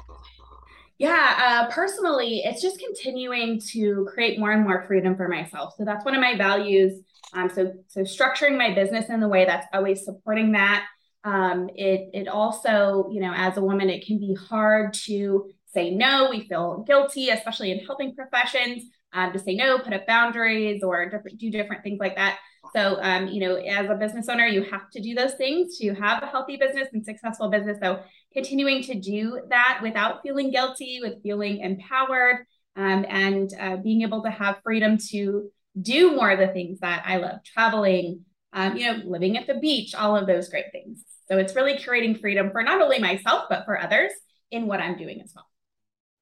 Yeah 0.98 1.66
uh, 1.68 1.72
personally 1.72 2.42
it's 2.44 2.60
just 2.60 2.78
continuing 2.78 3.60
to 3.72 4.08
create 4.12 4.38
more 4.38 4.52
and 4.52 4.64
more 4.64 4.84
freedom 4.86 5.16
for 5.16 5.28
myself. 5.28 5.74
So 5.76 5.84
that's 5.84 6.04
one 6.04 6.14
of 6.14 6.20
my 6.20 6.36
values. 6.36 7.00
Um, 7.32 7.50
so, 7.50 7.72
so 7.88 8.02
structuring 8.02 8.56
my 8.56 8.74
business 8.74 9.10
in 9.10 9.20
the 9.20 9.28
way 9.28 9.44
that's 9.44 9.66
always 9.72 10.04
supporting 10.04 10.52
that. 10.52 10.86
Um, 11.24 11.68
it, 11.74 12.10
it 12.14 12.28
also, 12.28 13.08
you 13.12 13.20
know, 13.20 13.32
as 13.34 13.56
a 13.56 13.62
woman, 13.62 13.90
it 13.90 14.06
can 14.06 14.18
be 14.18 14.34
hard 14.34 14.94
to 15.04 15.50
say 15.74 15.90
no. 15.90 16.28
We 16.30 16.48
feel 16.48 16.84
guilty, 16.86 17.28
especially 17.28 17.70
in 17.70 17.80
helping 17.80 18.14
professions, 18.14 18.84
um, 19.12 19.32
to 19.32 19.38
say 19.38 19.54
no, 19.54 19.78
put 19.78 19.92
up 19.92 20.06
boundaries, 20.06 20.82
or 20.82 21.08
different, 21.08 21.38
do 21.38 21.50
different 21.50 21.82
things 21.82 21.98
like 22.00 22.16
that. 22.16 22.38
So, 22.74 22.98
um, 23.00 23.28
you 23.28 23.40
know, 23.40 23.56
as 23.56 23.88
a 23.88 23.94
business 23.94 24.28
owner, 24.28 24.46
you 24.46 24.62
have 24.64 24.90
to 24.90 25.00
do 25.00 25.14
those 25.14 25.34
things 25.34 25.78
to 25.78 25.94
have 25.94 26.22
a 26.22 26.26
healthy 26.26 26.56
business 26.56 26.88
and 26.92 27.04
successful 27.04 27.50
business. 27.50 27.78
So, 27.80 28.00
continuing 28.32 28.82
to 28.84 28.94
do 28.94 29.40
that 29.48 29.80
without 29.82 30.22
feeling 30.22 30.50
guilty, 30.50 31.00
with 31.00 31.22
feeling 31.22 31.60
empowered, 31.60 32.46
um, 32.76 33.06
and 33.08 33.50
uh, 33.58 33.76
being 33.76 34.02
able 34.02 34.22
to 34.22 34.30
have 34.30 34.60
freedom 34.62 34.98
to 35.10 35.50
do 35.80 36.14
more 36.14 36.30
of 36.30 36.38
the 36.38 36.48
things 36.48 36.80
that 36.80 37.04
I 37.06 37.16
love 37.16 37.42
traveling, 37.44 38.24
um, 38.52 38.76
you 38.76 38.86
know, 38.86 39.02
living 39.06 39.36
at 39.38 39.46
the 39.46 39.54
beach, 39.54 39.94
all 39.94 40.16
of 40.16 40.26
those 40.26 40.48
great 40.48 40.66
things. 40.72 41.04
So, 41.30 41.38
it's 41.38 41.54
really 41.54 41.78
creating 41.78 42.16
freedom 42.16 42.50
for 42.50 42.62
not 42.62 42.80
only 42.80 42.98
myself, 42.98 43.44
but 43.48 43.64
for 43.64 43.80
others 43.80 44.12
in 44.50 44.66
what 44.66 44.80
I'm 44.80 44.96
doing 44.96 45.20
as 45.22 45.32
well. 45.34 45.46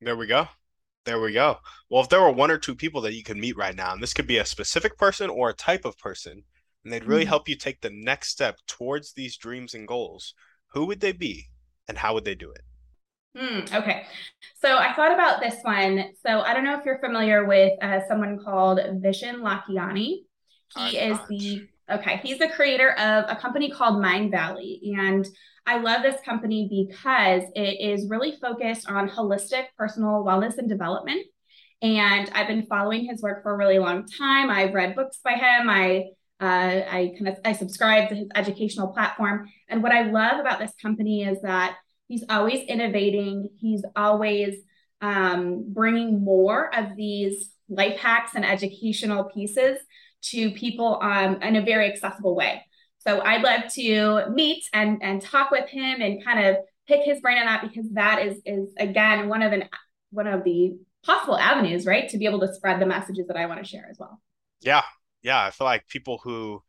There 0.00 0.16
we 0.16 0.26
go. 0.26 0.46
There 1.06 1.20
we 1.20 1.32
go. 1.32 1.58
Well, 1.88 2.02
if 2.02 2.08
there 2.08 2.20
were 2.20 2.32
one 2.32 2.50
or 2.50 2.58
two 2.58 2.74
people 2.74 3.00
that 3.02 3.14
you 3.14 3.22
could 3.22 3.36
meet 3.36 3.56
right 3.56 3.76
now, 3.76 3.92
and 3.92 4.02
this 4.02 4.12
could 4.12 4.26
be 4.26 4.38
a 4.38 4.44
specific 4.44 4.98
person 4.98 5.30
or 5.30 5.48
a 5.48 5.54
type 5.54 5.84
of 5.84 5.96
person, 5.96 6.42
and 6.82 6.92
they'd 6.92 7.04
really 7.04 7.22
mm-hmm. 7.22 7.28
help 7.28 7.48
you 7.48 7.54
take 7.54 7.80
the 7.80 7.90
next 7.90 8.30
step 8.30 8.58
towards 8.66 9.12
these 9.12 9.36
dreams 9.36 9.72
and 9.72 9.86
goals, 9.86 10.34
who 10.72 10.84
would 10.86 11.00
they 11.00 11.12
be 11.12 11.46
and 11.88 11.96
how 11.96 12.12
would 12.14 12.24
they 12.24 12.34
do 12.34 12.50
it? 12.50 12.60
Mm, 13.38 13.72
okay. 13.72 14.06
So 14.60 14.76
I 14.76 14.94
thought 14.94 15.14
about 15.14 15.40
this 15.40 15.56
one. 15.62 16.12
So 16.26 16.40
I 16.40 16.52
don't 16.54 16.64
know 16.64 16.76
if 16.76 16.84
you're 16.84 16.98
familiar 16.98 17.44
with 17.44 17.72
uh, 17.82 18.00
someone 18.08 18.40
called 18.42 18.78
Vishen 18.78 19.42
Lakhiani. 19.42 20.22
He 20.74 20.98
I'm 20.98 21.12
is 21.12 21.18
not. 21.18 21.28
the, 21.28 21.68
okay, 21.90 22.20
he's 22.22 22.38
the 22.38 22.48
creator 22.48 22.92
of 22.92 23.24
a 23.28 23.36
company 23.36 23.70
called 23.70 24.02
Mindvalley. 24.02 24.98
And 24.98 25.26
I 25.66 25.78
love 25.78 26.02
this 26.02 26.20
company 26.24 26.68
because 26.70 27.42
it 27.54 27.80
is 27.80 28.08
really 28.08 28.36
focused 28.40 28.88
on 28.88 29.08
holistic 29.08 29.66
personal 29.76 30.24
wellness 30.24 30.58
and 30.58 30.68
development. 30.68 31.26
And 31.82 32.30
I've 32.34 32.48
been 32.48 32.66
following 32.66 33.06
his 33.06 33.22
work 33.22 33.42
for 33.42 33.52
a 33.52 33.56
really 33.56 33.78
long 33.78 34.06
time. 34.06 34.50
I've 34.50 34.74
read 34.74 34.96
books 34.96 35.18
by 35.22 35.32
him. 35.32 35.68
I 35.68 36.06
uh, 36.38 36.84
I 36.90 37.12
kind 37.18 37.28
of 37.28 37.38
I 37.44 37.52
subscribe 37.52 38.10
to 38.10 38.14
his 38.14 38.28
educational 38.34 38.88
platform. 38.88 39.48
And 39.68 39.82
what 39.82 39.92
I 39.92 40.02
love 40.02 40.38
about 40.38 40.58
this 40.58 40.72
company 40.80 41.24
is 41.24 41.40
that 41.42 41.76
he's 42.08 42.24
always 42.28 42.66
innovating. 42.68 43.48
He's 43.58 43.84
always 43.94 44.56
um, 45.00 45.64
bringing 45.72 46.22
more 46.22 46.74
of 46.74 46.96
these 46.96 47.50
life 47.68 47.98
hacks 47.98 48.32
and 48.34 48.44
educational 48.44 49.24
pieces 49.24 49.78
to 50.22 50.50
people 50.52 50.98
um, 51.02 51.40
in 51.42 51.56
a 51.56 51.62
very 51.62 51.90
accessible 51.90 52.34
way. 52.34 52.62
So 52.98 53.20
I'd 53.20 53.42
love 53.42 53.72
to 53.74 54.30
meet 54.32 54.64
and 54.72 55.02
and 55.02 55.22
talk 55.22 55.50
with 55.50 55.68
him 55.68 56.00
and 56.00 56.24
kind 56.24 56.44
of 56.44 56.56
pick 56.88 57.02
his 57.04 57.20
brain 57.20 57.38
on 57.38 57.46
that 57.46 57.62
because 57.62 57.88
that 57.92 58.24
is 58.24 58.40
is 58.44 58.68
again 58.78 59.28
one 59.28 59.42
of 59.42 59.52
an 59.52 59.68
one 60.10 60.26
of 60.26 60.44
the 60.44 60.76
possible 61.04 61.38
avenues, 61.38 61.86
right, 61.86 62.08
to 62.08 62.18
be 62.18 62.26
able 62.26 62.40
to 62.40 62.52
spread 62.52 62.80
the 62.80 62.86
messages 62.86 63.26
that 63.28 63.36
I 63.36 63.46
want 63.46 63.62
to 63.62 63.68
share 63.68 63.86
as 63.88 63.96
well. 63.98 64.20
Yeah, 64.60 64.82
yeah. 65.22 65.44
I 65.44 65.50
feel 65.50 65.66
like 65.66 65.86
people 65.86 66.20
who 66.22 66.62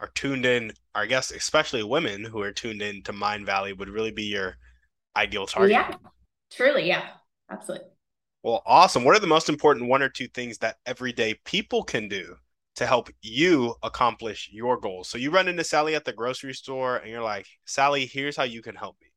are 0.00 0.08
tuned 0.08 0.46
in, 0.46 0.72
I 0.94 1.06
guess 1.06 1.30
especially 1.30 1.82
women 1.82 2.24
who 2.24 2.40
are 2.40 2.52
tuned 2.52 2.82
in 2.82 3.02
to 3.02 3.12
Mindvalley 3.12 3.76
would 3.76 3.88
really 3.88 4.10
be 4.10 4.24
your 4.24 4.56
ideal 5.14 5.46
target. 5.46 5.72
Yeah, 5.72 5.94
truly, 6.52 6.86
yeah, 6.86 7.08
absolutely. 7.50 7.88
Well, 8.42 8.62
awesome. 8.64 9.04
What 9.04 9.16
are 9.16 9.20
the 9.20 9.26
most 9.26 9.48
important 9.48 9.88
one 9.88 10.02
or 10.02 10.08
two 10.08 10.28
things 10.28 10.58
that 10.58 10.76
everyday 10.86 11.34
people 11.44 11.82
can 11.82 12.08
do 12.08 12.36
to 12.76 12.86
help 12.86 13.08
you 13.22 13.74
accomplish 13.82 14.50
your 14.52 14.78
goals. 14.78 15.08
So 15.08 15.18
you 15.18 15.30
run 15.30 15.48
into 15.48 15.64
Sally 15.64 15.94
at 15.94 16.04
the 16.04 16.12
grocery 16.12 16.54
store 16.54 16.96
and 16.96 17.10
you're 17.10 17.22
like, 17.22 17.46
Sally, 17.64 18.06
here's 18.06 18.36
how 18.36 18.44
you 18.44 18.62
can 18.62 18.74
help 18.74 18.96
me. 19.00 19.08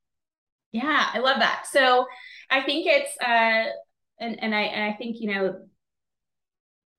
Yeah, 0.72 1.10
I 1.14 1.20
love 1.20 1.40
that. 1.40 1.66
So 1.72 2.06
I 2.50 2.62
think 2.62 2.86
it's 2.88 3.12
uh 3.22 3.72
and 4.20 4.42
and 4.42 4.56
I 4.56 4.62
and 4.62 4.94
I 4.94 4.96
think 4.96 5.18
you 5.20 5.34
know 5.34 5.56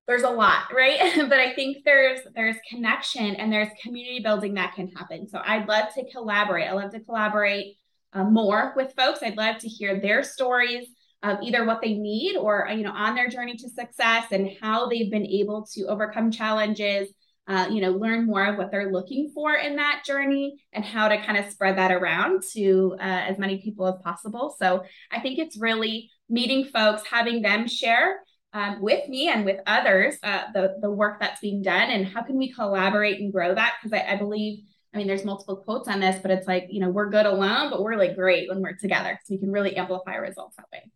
there's 0.07 0.23
a 0.23 0.29
lot, 0.29 0.73
right? 0.73 0.99
but 1.29 1.39
I 1.39 1.53
think 1.53 1.77
there's 1.85 2.19
there's 2.35 2.57
connection 2.69 3.35
and 3.35 3.51
there's 3.51 3.69
community 3.81 4.19
building 4.19 4.55
that 4.55 4.75
can 4.75 4.87
happen. 4.89 5.27
So 5.27 5.41
I'd 5.43 5.67
love 5.67 5.93
to 5.95 6.11
collaborate. 6.11 6.67
I 6.67 6.73
love 6.73 6.91
to 6.91 6.99
collaborate 6.99 7.77
uh, 8.13 8.23
more 8.23 8.73
with 8.75 8.93
folks. 8.93 9.23
I'd 9.23 9.37
love 9.37 9.57
to 9.59 9.67
hear 9.67 9.99
their 9.99 10.23
stories 10.23 10.87
of 11.23 11.37
either 11.43 11.65
what 11.65 11.81
they 11.81 11.93
need 11.93 12.35
or 12.35 12.67
you 12.71 12.83
know 12.83 12.91
on 12.91 13.15
their 13.15 13.27
journey 13.27 13.55
to 13.55 13.69
success 13.69 14.25
and 14.31 14.49
how 14.61 14.87
they've 14.87 15.11
been 15.11 15.25
able 15.25 15.65
to 15.73 15.83
overcome 15.83 16.31
challenges 16.31 17.09
uh, 17.47 17.67
you 17.69 17.81
know 17.81 17.91
learn 17.91 18.25
more 18.25 18.45
of 18.45 18.57
what 18.57 18.71
they're 18.71 18.91
looking 18.91 19.31
for 19.33 19.53
in 19.53 19.75
that 19.75 20.03
journey 20.05 20.55
and 20.73 20.83
how 20.83 21.07
to 21.07 21.21
kind 21.23 21.37
of 21.37 21.51
spread 21.51 21.77
that 21.77 21.91
around 21.91 22.41
to 22.53 22.95
uh, 22.99 23.03
as 23.03 23.37
many 23.37 23.61
people 23.61 23.87
as 23.87 23.95
possible 24.03 24.55
so 24.57 24.83
i 25.11 25.19
think 25.19 25.37
it's 25.37 25.59
really 25.59 26.09
meeting 26.29 26.65
folks 26.65 27.03
having 27.09 27.41
them 27.41 27.67
share 27.67 28.19
um, 28.53 28.81
with 28.81 29.07
me 29.07 29.29
and 29.29 29.45
with 29.45 29.59
others 29.65 30.15
uh, 30.23 30.43
the, 30.53 30.75
the 30.81 30.91
work 30.91 31.19
that's 31.19 31.39
being 31.39 31.61
done 31.61 31.89
and 31.89 32.05
how 32.05 32.21
can 32.21 32.37
we 32.37 32.51
collaborate 32.51 33.19
and 33.19 33.31
grow 33.31 33.53
that 33.55 33.75
because 33.81 33.97
I, 33.97 34.13
I 34.13 34.17
believe 34.17 34.63
I 34.93 34.97
mean, 34.97 35.07
there's 35.07 35.23
multiple 35.23 35.55
quotes 35.55 35.87
on 35.87 36.01
this, 36.01 36.19
but 36.21 36.31
it's 36.31 36.47
like, 36.47 36.67
you 36.69 36.81
know, 36.81 36.89
we're 36.89 37.09
good 37.09 37.25
alone, 37.25 37.69
but 37.69 37.81
we're 37.81 37.95
like 37.95 38.13
great 38.13 38.49
when 38.49 38.61
we're 38.61 38.75
together. 38.75 39.17
So 39.23 39.33
we 39.33 39.39
can 39.39 39.49
really 39.49 39.77
amplify 39.77 40.15
results 40.15 40.57
that 40.57 40.65
way. 40.69 40.91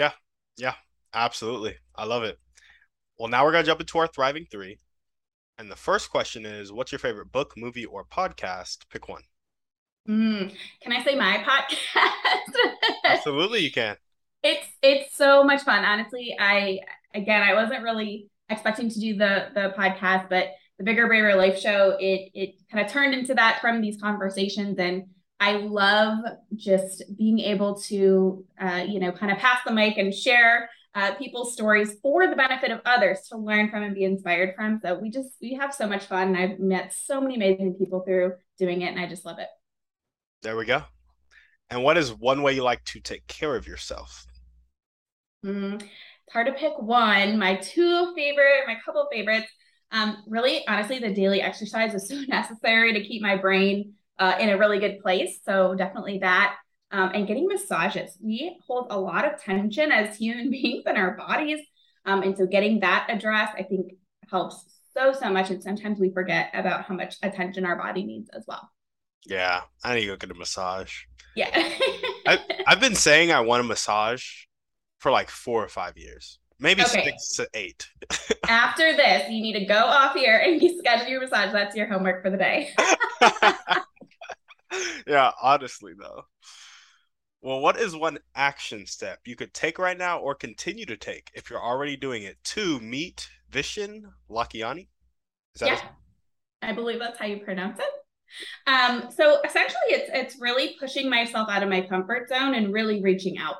Yeah. 0.00 0.12
Yeah. 0.56 0.74
Absolutely. 1.12 1.74
I 1.94 2.06
love 2.06 2.22
it. 2.22 2.38
Well, 3.18 3.28
now 3.28 3.44
we're 3.44 3.52
going 3.52 3.64
to 3.64 3.70
jump 3.70 3.80
into 3.80 3.98
our 3.98 4.06
Thriving 4.06 4.46
Three. 4.50 4.78
And 5.58 5.70
the 5.70 5.76
first 5.76 6.10
question 6.10 6.46
is 6.46 6.72
What's 6.72 6.90
your 6.90 6.98
favorite 6.98 7.30
book, 7.30 7.52
movie, 7.58 7.84
or 7.84 8.06
podcast? 8.06 8.78
Pick 8.90 9.10
one. 9.10 9.24
Mm, 10.08 10.54
can 10.82 10.92
I 10.92 11.04
say 11.04 11.16
my 11.16 11.44
podcast? 11.46 12.72
Absolutely, 13.04 13.58
you 13.58 13.70
can. 13.70 13.96
It's 14.42 14.66
it's 14.82 15.14
so 15.14 15.44
much 15.44 15.64
fun. 15.64 15.84
Honestly, 15.84 16.34
I 16.40 16.78
again 17.12 17.42
I 17.42 17.52
wasn't 17.52 17.82
really 17.82 18.30
expecting 18.48 18.88
to 18.88 19.00
do 19.00 19.18
the 19.18 19.48
the 19.54 19.74
podcast, 19.76 20.30
but 20.30 20.46
the 20.78 20.84
Bigger 20.84 21.08
Braver 21.08 21.34
Life 21.34 21.58
show, 21.58 21.98
it 22.00 22.30
it 22.32 22.54
kind 22.72 22.86
of 22.86 22.90
turned 22.90 23.12
into 23.12 23.34
that 23.34 23.60
from 23.60 23.82
these 23.82 24.00
conversations 24.00 24.78
and 24.78 25.08
I 25.40 25.52
love 25.52 26.18
just 26.54 27.02
being 27.16 27.38
able 27.38 27.80
to, 27.82 28.44
uh, 28.60 28.84
you 28.86 29.00
know, 29.00 29.10
kind 29.10 29.32
of 29.32 29.38
pass 29.38 29.60
the 29.64 29.72
mic 29.72 29.96
and 29.96 30.14
share 30.14 30.68
uh, 30.94 31.14
people's 31.14 31.54
stories 31.54 31.96
for 32.02 32.26
the 32.26 32.36
benefit 32.36 32.70
of 32.70 32.80
others 32.84 33.22
to 33.30 33.38
learn 33.38 33.70
from 33.70 33.82
and 33.82 33.94
be 33.94 34.04
inspired 34.04 34.54
from. 34.54 34.80
So 34.82 34.98
we 34.98 35.10
just 35.10 35.30
we 35.40 35.54
have 35.54 35.74
so 35.74 35.86
much 35.86 36.04
fun. 36.04 36.28
And 36.28 36.36
I've 36.36 36.58
met 36.58 36.92
so 36.92 37.20
many 37.22 37.36
amazing 37.36 37.74
people 37.74 38.00
through 38.00 38.34
doing 38.58 38.82
it, 38.82 38.88
and 38.88 39.00
I 39.00 39.08
just 39.08 39.24
love 39.24 39.38
it. 39.38 39.48
There 40.42 40.56
we 40.56 40.66
go. 40.66 40.82
And 41.70 41.84
what 41.84 41.96
is 41.96 42.12
one 42.12 42.42
way 42.42 42.52
you 42.52 42.62
like 42.62 42.84
to 42.86 43.00
take 43.00 43.26
care 43.26 43.56
of 43.56 43.66
yourself? 43.66 44.26
Mm, 45.46 45.80
it's 45.80 46.32
hard 46.32 46.48
to 46.48 46.52
pick 46.52 46.78
one. 46.78 47.38
My 47.38 47.56
two 47.56 48.12
favorite, 48.14 48.64
my 48.66 48.76
couple 48.84 49.08
favorites. 49.10 49.48
Um, 49.92 50.18
really, 50.28 50.66
honestly, 50.68 50.98
the 50.98 51.14
daily 51.14 51.40
exercise 51.40 51.94
is 51.94 52.08
so 52.08 52.20
necessary 52.28 52.92
to 52.92 53.02
keep 53.02 53.22
my 53.22 53.36
brain 53.36 53.94
uh, 54.20 54.36
in 54.38 54.50
a 54.50 54.58
really 54.58 54.78
good 54.78 55.00
place. 55.00 55.40
So 55.44 55.74
definitely 55.74 56.18
that. 56.18 56.56
Um, 56.92 57.12
and 57.14 57.26
getting 57.26 57.46
massages. 57.46 58.18
We 58.20 58.58
hold 58.66 58.88
a 58.90 58.98
lot 58.98 59.24
of 59.24 59.40
tension 59.40 59.90
as 59.92 60.16
human 60.16 60.50
beings 60.50 60.84
in 60.86 60.96
our 60.96 61.16
bodies. 61.16 61.60
Um, 62.04 62.22
and 62.22 62.36
so 62.36 62.46
getting 62.46 62.80
that 62.80 63.06
addressed, 63.08 63.54
I 63.56 63.62
think 63.62 63.94
helps 64.28 64.64
so, 64.94 65.12
so 65.12 65.30
much. 65.30 65.50
And 65.50 65.62
sometimes 65.62 65.98
we 65.98 66.12
forget 66.12 66.50
about 66.52 66.84
how 66.84 66.94
much 66.94 67.16
attention 67.22 67.64
our 67.64 67.76
body 67.76 68.04
needs 68.04 68.30
as 68.30 68.44
well. 68.46 68.70
Yeah, 69.26 69.62
I 69.84 69.94
need 69.94 70.02
to 70.02 70.06
go 70.08 70.16
get 70.16 70.30
a 70.30 70.34
massage. 70.34 70.94
Yeah. 71.36 71.50
I, 72.26 72.38
I've 72.66 72.80
been 72.80 72.94
saying 72.94 73.32
I 73.32 73.40
want 73.40 73.60
a 73.60 73.64
massage 73.64 74.24
for 74.98 75.12
like 75.12 75.30
four 75.30 75.64
or 75.64 75.68
five 75.68 75.96
years 75.96 76.40
maybe 76.60 76.82
okay. 76.82 77.04
six 77.04 77.36
to 77.36 77.48
eight. 77.54 77.88
After 78.48 78.94
this, 78.94 79.28
you 79.28 79.42
need 79.42 79.58
to 79.58 79.64
go 79.64 79.78
off 79.78 80.14
here 80.14 80.36
and 80.38 80.60
schedule 80.78 81.08
your 81.08 81.20
massage. 81.20 81.52
That's 81.52 81.74
your 81.74 81.86
homework 81.86 82.22
for 82.22 82.30
the 82.30 82.36
day. 82.36 82.70
yeah, 85.06 85.32
honestly 85.42 85.92
though. 85.98 86.24
Well, 87.42 87.60
what 87.60 87.78
is 87.78 87.96
one 87.96 88.18
action 88.34 88.84
step 88.86 89.20
you 89.24 89.34
could 89.34 89.54
take 89.54 89.78
right 89.78 89.96
now 89.96 90.18
or 90.18 90.34
continue 90.34 90.84
to 90.86 90.96
take 90.96 91.30
if 91.34 91.48
you're 91.48 91.62
already 91.62 91.96
doing 91.96 92.22
it 92.22 92.36
to 92.44 92.78
meet 92.80 93.30
Vishen 93.50 94.02
Lakhiani? 94.30 94.88
yeah, 95.60 95.80
I 96.60 96.72
believe 96.72 96.98
that's 96.98 97.18
how 97.18 97.26
you 97.26 97.38
pronounce 97.38 97.78
it. 97.78 97.90
Um, 98.66 99.10
so 99.10 99.40
essentially, 99.42 99.88
it's 99.88 100.10
it's 100.12 100.40
really 100.40 100.76
pushing 100.78 101.08
myself 101.08 101.48
out 101.48 101.62
of 101.62 101.68
my 101.68 101.80
comfort 101.80 102.28
zone 102.28 102.54
and 102.54 102.72
really 102.72 103.02
reaching 103.02 103.38
out. 103.38 103.56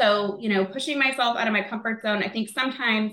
So 0.00 0.38
you 0.40 0.48
know, 0.48 0.64
pushing 0.64 0.98
myself 0.98 1.36
out 1.36 1.46
of 1.46 1.52
my 1.52 1.62
comfort 1.62 2.02
zone. 2.02 2.22
I 2.22 2.28
think 2.28 2.48
sometimes, 2.48 3.12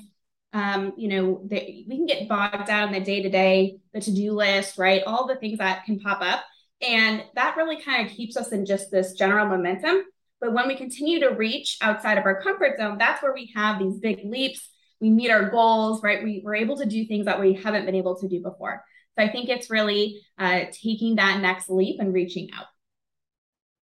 um, 0.53 0.93
you 0.97 1.09
know, 1.09 1.41
the, 1.45 1.85
we 1.87 1.97
can 1.97 2.05
get 2.05 2.27
bogged 2.27 2.67
down 2.67 2.87
in 2.87 2.93
the 2.93 3.05
day 3.05 3.21
to 3.21 3.29
day, 3.29 3.77
the 3.93 3.99
to 3.99 4.11
do 4.13 4.31
list, 4.31 4.77
right? 4.77 5.03
All 5.05 5.27
the 5.27 5.35
things 5.35 5.59
that 5.59 5.85
can 5.85 5.99
pop 5.99 6.21
up. 6.21 6.43
And 6.81 7.23
that 7.35 7.55
really 7.57 7.81
kind 7.81 8.05
of 8.05 8.15
keeps 8.15 8.37
us 8.37 8.51
in 8.51 8.65
just 8.65 8.91
this 8.91 9.13
general 9.13 9.47
momentum. 9.47 10.03
But 10.41 10.53
when 10.53 10.67
we 10.67 10.75
continue 10.75 11.19
to 11.21 11.29
reach 11.29 11.77
outside 11.81 12.17
of 12.17 12.25
our 12.25 12.41
comfort 12.41 12.77
zone, 12.77 12.97
that's 12.97 13.23
where 13.23 13.33
we 13.33 13.51
have 13.55 13.79
these 13.79 13.99
big 13.99 14.19
leaps. 14.25 14.69
We 14.99 15.09
meet 15.09 15.31
our 15.31 15.49
goals, 15.49 16.03
right? 16.03 16.23
We, 16.23 16.41
we're 16.43 16.55
able 16.55 16.77
to 16.77 16.85
do 16.85 17.05
things 17.05 17.25
that 17.25 17.39
we 17.39 17.53
haven't 17.53 17.85
been 17.85 17.95
able 17.95 18.19
to 18.19 18.27
do 18.27 18.41
before. 18.41 18.83
So 19.17 19.23
I 19.23 19.29
think 19.29 19.49
it's 19.49 19.69
really 19.69 20.21
uh, 20.37 20.65
taking 20.71 21.15
that 21.15 21.39
next 21.39 21.69
leap 21.69 21.99
and 21.99 22.13
reaching 22.13 22.49
out. 22.53 22.65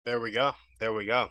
There 0.05 0.19
we 0.19 0.31
go. 0.31 0.53
There 0.79 0.93
we 0.93 1.05
go. 1.05 1.29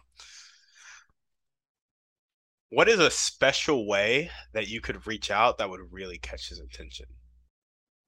What 2.71 2.88
is 2.88 3.00
a 3.00 3.11
special 3.11 3.87
way 3.87 4.31
that 4.52 4.69
you 4.69 4.81
could 4.81 5.07
reach 5.07 5.31
out 5.31 5.59
that 5.59 5.69
would 5.69 5.93
really 5.93 6.19
catch 6.19 6.49
his 6.49 6.61
attention? 6.61 7.07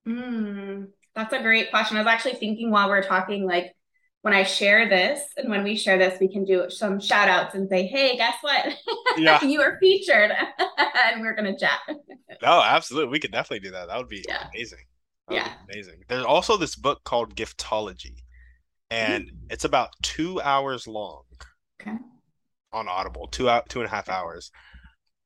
Mm, 0.06 0.88
that's 1.14 1.32
a 1.32 1.42
great 1.42 1.70
question. 1.70 1.96
I 1.96 2.00
was 2.00 2.06
actually 2.06 2.34
thinking 2.34 2.70
while 2.70 2.88
we 2.88 2.96
are 2.96 3.02
talking, 3.02 3.46
like 3.46 3.74
when 4.22 4.32
I 4.34 4.44
share 4.44 4.88
this 4.88 5.20
and 5.36 5.50
when 5.50 5.64
we 5.64 5.76
share 5.76 5.98
this, 5.98 6.18
we 6.20 6.28
can 6.28 6.44
do 6.44 6.70
some 6.70 7.00
shout 7.00 7.28
outs 7.28 7.54
and 7.54 7.68
say, 7.68 7.86
hey, 7.86 8.16
guess 8.16 8.36
what? 8.40 8.66
Yeah. 9.18 9.44
you 9.44 9.60
are 9.60 9.76
featured 9.78 10.30
and 10.78 11.20
we're 11.20 11.34
going 11.34 11.52
to 11.52 11.58
chat. 11.58 11.80
no, 12.40 12.62
absolutely. 12.62 13.10
We 13.10 13.20
could 13.20 13.30
definitely 13.30 13.60
do 13.60 13.72
that. 13.72 13.88
That 13.88 13.98
would 13.98 14.08
be 14.08 14.24
yeah. 14.26 14.48
amazing. 14.54 14.78
That 15.28 15.34
yeah. 15.34 15.48
Be 15.66 15.74
amazing. 15.74 16.04
There's 16.08 16.24
also 16.24 16.56
this 16.56 16.76
book 16.76 17.04
called 17.04 17.34
Giftology, 17.36 18.16
and 18.90 19.26
mm-hmm. 19.26 19.36
it's 19.50 19.64
about 19.64 19.90
two 20.02 20.40
hours 20.40 20.86
long. 20.86 21.24
Okay. 21.80 21.96
On 22.72 22.88
Audible, 22.88 23.26
two 23.26 23.50
out, 23.50 23.68
two 23.68 23.80
and 23.80 23.86
a 23.86 23.90
half 23.90 24.08
hours. 24.08 24.50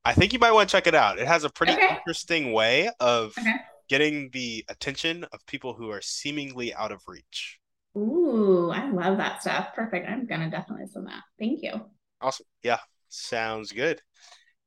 I 0.03 0.13
think 0.13 0.33
you 0.33 0.39
might 0.39 0.51
want 0.51 0.67
to 0.67 0.71
check 0.71 0.87
it 0.87 0.95
out. 0.95 1.17
It 1.17 1.27
has 1.27 1.45
a 1.45 1.49
pretty 1.49 1.73
okay. 1.73 1.95
interesting 1.95 2.51
way 2.51 2.89
of 2.99 3.33
okay. 3.39 3.55
Getting 3.87 4.29
the 4.31 4.65
attention 4.69 5.25
of 5.31 5.45
people 5.45 5.73
who 5.73 5.89
are 5.89 6.01
seemingly 6.01 6.73
out 6.73 6.91
of 6.91 7.01
reach. 7.07 7.59
Ooh, 7.95 8.69
I 8.69 8.89
love 8.89 9.17
that 9.17 9.41
stuff. 9.41 9.69
Perfect. 9.73 10.07
I'm 10.07 10.27
gonna 10.27 10.49
definitely 10.49 10.87
send 10.87 11.07
that. 11.07 11.23
Thank 11.39 11.63
you. 11.63 11.73
Awesome. 12.21 12.45
Yeah, 12.63 12.79
sounds 13.09 13.71
good. 13.71 14.01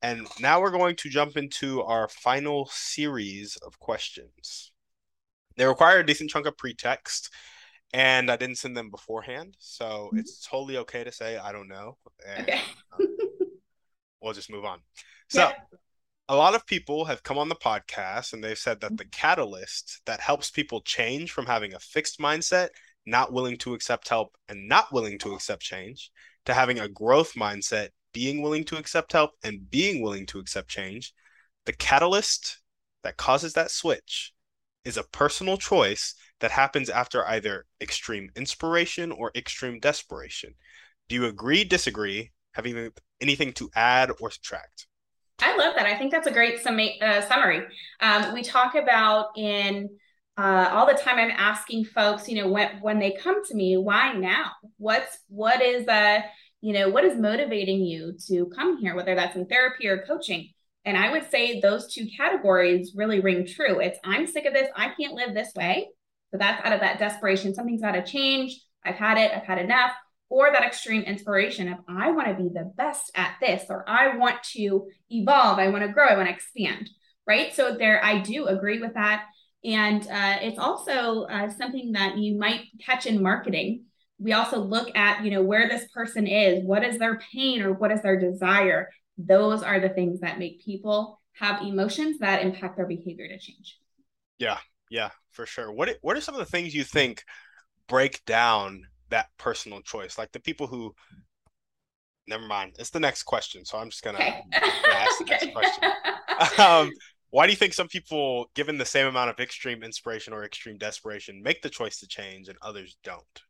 And 0.03 0.27
now 0.41 0.61
we're 0.61 0.71
going 0.71 0.97
to 0.97 1.11
jump 1.11 1.37
into 1.37 1.83
our 1.83 2.09
final 2.09 2.69
series 2.73 3.57
of 3.57 3.79
questions. 3.79 4.73
They 5.57 5.67
require 5.67 5.99
a 5.99 6.07
decent 6.07 6.31
chunk 6.31 6.47
of 6.47 6.57
pretext, 6.57 7.31
and 7.93 8.31
I 8.31 8.37
didn't 8.37 8.57
send 8.57 8.77
them 8.77 8.91
beforehand, 8.91 9.57
so 9.59 9.85
mm-hmm. 9.85 10.19
it's 10.19 10.47
totally 10.49 10.79
okay 10.79 11.05
to 11.05 11.13
say 11.13 11.37
I 11.37 11.53
don't 11.53 11.69
know. 11.69 11.99
And, 12.27 12.49
okay. 12.49 12.61
um, 12.93 13.17
we'll 14.23 14.33
just 14.33 14.51
move 14.51 14.65
on. 14.65 14.81
So. 15.29 15.41
Yeah 15.41 15.53
a 16.31 16.37
lot 16.37 16.55
of 16.55 16.65
people 16.65 17.07
have 17.07 17.25
come 17.25 17.39
on 17.39 17.49
the 17.49 17.57
podcast 17.57 18.33
and 18.33 18.43
they've 18.43 18.57
said 18.57 18.81
that 18.81 18.97
the 18.97 19.03
mm-hmm. 19.03 19.11
catalyst 19.11 20.01
that 20.07 20.21
helps 20.21 20.49
people 20.49 20.81
change 20.83 21.33
from 21.33 21.45
having 21.45 21.75
a 21.75 21.81
fixed 21.81 22.21
mindset 22.21 22.69
not 23.05 23.33
willing 23.33 23.57
to 23.57 23.75
accept 23.75 24.09
help 24.09 24.37
and 24.49 24.69
not 24.69 24.93
willing 24.93 25.19
to 25.19 25.35
accept 25.35 25.61
change, 25.61 26.13
to 26.45 26.55
having 26.55 26.79
a 26.79 26.89
growth 26.89 27.35
mindset, 27.35 27.89
being 28.15 28.43
willing 28.43 28.63
to 28.63 28.77
accept 28.77 29.13
help 29.13 29.33
and 29.43 29.69
being 29.73 30.03
willing 30.03 30.25
to 30.25 30.39
accept 30.39 30.69
change, 30.69 31.13
the 31.67 31.73
catalyst 31.73 32.61
that 33.03 33.17
causes 33.17 33.55
that 33.55 33.73
switch 33.73 34.33
is 34.85 34.97
a 34.97 35.03
personal 35.03 35.57
choice 35.57 36.15
that 36.39 36.53
happens 36.53 36.89
after 36.89 37.27
either 37.27 37.67
extreme 37.81 38.31
inspiration 38.37 39.11
or 39.11 39.33
extreme 39.35 39.81
desperation. 39.81 40.55
Do 41.09 41.17
you 41.17 41.25
agree, 41.25 41.65
disagree? 41.65 42.31
Have 42.53 42.69
you 42.69 42.93
anything 43.21 43.53
to 43.55 43.69
add 43.75 44.13
or 44.21 44.31
subtract? 44.31 44.87
I 45.43 45.57
love 45.57 45.75
that. 45.77 45.87
I 45.87 45.97
think 45.97 46.13
that's 46.13 46.27
a 46.27 46.33
great 46.33 46.61
uh, 46.67 47.21
summary. 47.23 47.67
Um, 48.01 48.33
we 48.33 48.43
talk 48.43 48.75
about 48.75 49.29
in 49.37 49.89
uh, 50.37 50.71
all 50.73 50.87
the 50.87 50.95
time 50.95 51.19
i'm 51.19 51.31
asking 51.31 51.85
folks 51.85 52.27
you 52.27 52.41
know 52.41 52.49
when 52.49 52.69
when 52.81 52.99
they 52.99 53.13
come 53.13 53.45
to 53.45 53.55
me 53.55 53.77
why 53.77 54.13
now? 54.13 54.53
What's 54.79 55.19
what 55.29 55.61
is 55.61 55.87
uh 55.87 56.21
you 56.63 56.73
know 56.73 56.89
what 56.89 57.05
is 57.05 57.19
motivating 57.19 57.85
you 57.85 58.17
to 58.29 58.47
come 58.57 58.79
here 58.79 58.95
whether 58.95 59.15
that's 59.15 59.37
in 59.37 59.47
therapy 59.47 59.87
or 59.89 60.03
coaching? 60.07 60.49
And 60.87 60.97
i 60.97 61.13
would 61.13 61.31
say 61.31 61.61
those 61.61 61.93
two 61.93 62.07
categories 62.17 62.93
really 62.95 63.21
ring 63.21 63.47
true. 63.47 63.81
It's 63.81 63.99
i'm 64.05 64.27
sick 64.27 64.47
of 64.47 64.55
this. 64.55 64.69
I 64.75 64.95
can't 64.99 65.15
live 65.15 65.35
this 65.35 65.53
way. 65.55 65.89
So 66.31 66.39
that's 66.39 66.65
out 66.65 66.73
of 66.73 66.81
that 66.81 66.99
desperation. 66.99 67.55
Something's 67.55 67.83
got 67.83 67.93
to 67.93 68.05
change. 68.05 68.59
I've 68.85 68.95
had 68.95 69.19
it. 69.19 69.33
I've 69.35 69.45
had 69.47 69.59
enough 69.59 69.93
or 70.31 70.51
that 70.51 70.65
extreme 70.65 71.03
inspiration 71.03 71.69
of 71.69 71.79
i 71.89 72.11
want 72.11 72.27
to 72.29 72.43
be 72.43 72.49
the 72.49 72.73
best 72.77 73.11
at 73.15 73.35
this 73.41 73.65
or 73.69 73.85
i 73.87 74.17
want 74.17 74.43
to 74.43 74.89
evolve 75.11 75.59
i 75.59 75.69
want 75.69 75.85
to 75.85 75.93
grow 75.93 76.07
i 76.07 76.17
want 76.17 76.29
to 76.29 76.35
expand 76.35 76.89
right 77.27 77.55
so 77.55 77.77
there 77.77 78.03
i 78.03 78.19
do 78.19 78.47
agree 78.47 78.81
with 78.81 78.95
that 78.95 79.25
and 79.65 80.03
uh, 80.09 80.39
it's 80.41 80.59
also 80.59 81.25
uh, 81.25 81.51
something 81.51 81.93
that 81.93 82.17
you 82.17 82.39
might 82.39 82.67
catch 82.85 83.07
in 83.07 83.23
marketing. 83.23 83.85
We 84.19 84.33
also 84.33 84.59
look 84.59 84.97
at, 84.97 85.25
you 85.25 85.31
know, 85.31 85.43
where 85.43 85.69
this 85.69 85.87
person 85.93 86.27
is, 86.27 86.65
what 86.65 86.85
is 86.85 86.99
their 86.99 87.21
pain 87.33 87.63
or 87.63 87.73
what 87.73 87.93
is 87.93 88.01
their 88.03 88.19
desire. 88.19 88.89
Those 89.19 89.63
are 89.63 89.81
the 89.81 89.91
things 89.91 90.21
that 90.21 90.39
make 90.39 90.65
people 90.65 91.21
have 91.35 91.63
emotions 91.63 92.19
that 92.19 92.43
impact 92.43 92.77
their 92.77 92.87
behavior 92.87 93.29
to 93.29 93.39
change. 93.39 93.79
Yeah, 94.39 94.59
yeah, 94.91 95.11
for 95.31 95.45
sure. 95.45 95.71
What 95.71 95.97
what 96.01 96.17
are 96.17 96.21
some 96.23 96.35
of 96.35 96.41
the 96.41 96.51
things 96.51 96.75
you 96.75 96.85
think 96.85 97.23
break 97.87 98.25
down 98.25 98.85
that 99.11 99.27
personal 99.39 99.81
choice? 99.83 100.19
Like 100.19 100.33
the 100.33 100.41
people 100.41 100.67
who 100.67 100.95
never 102.31 102.47
mind. 102.47 102.77
It's 102.79 102.91
the 102.91 103.01
next 103.01 103.25
question. 103.25 103.65
So 103.65 103.77
I'm 103.77 103.91
just 103.91 104.03
gonna, 104.03 104.19
okay. 104.19 104.43
ask 104.53 105.19
the 105.19 105.25
okay. 105.35 105.53
next 105.53 105.53
question. 105.53 105.91
Um, 106.59 106.91
why 107.31 107.47
do 107.47 107.53
you 107.53 107.57
think 107.57 107.75
some 107.75 107.89
people, 107.89 108.51
given 108.55 108.79
the 108.79 108.85
same 108.85 109.07
amount 109.07 109.31
of 109.31 109.39
extreme 109.39 109.83
inspiration 109.83 110.33
or 110.33 110.45
extreme 110.45 110.79
desperation, 110.79 111.43
make 111.43 111.63
the 111.63 111.69
choice 111.69 112.01
to 112.01 112.09
change 112.09 112.49
and 112.49 112.57
others 112.63 112.97
don't? 113.05 113.43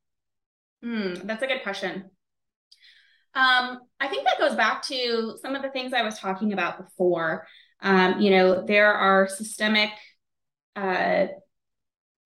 Hmm, 0.83 1.15
that's 1.27 1.43
a 1.43 1.47
good 1.47 1.63
question. 1.63 2.11
Um, 3.33 3.79
I 4.01 4.09
think 4.09 4.25
that 4.25 4.39
goes 4.39 4.57
back 4.57 4.83
to 4.89 5.39
some 5.41 5.55
of 5.55 5.63
the 5.63 5.71
things 5.71 5.93
I 5.93 6.03
was 6.03 6.19
talking 6.19 6.53
about 6.53 6.79
before. 6.79 7.47
Um, 7.81 8.21
you 8.21 8.31
know, 8.31 8.65
there 8.67 8.93
are 8.93 9.29
systemic 9.29 9.91
uh, 10.75 11.27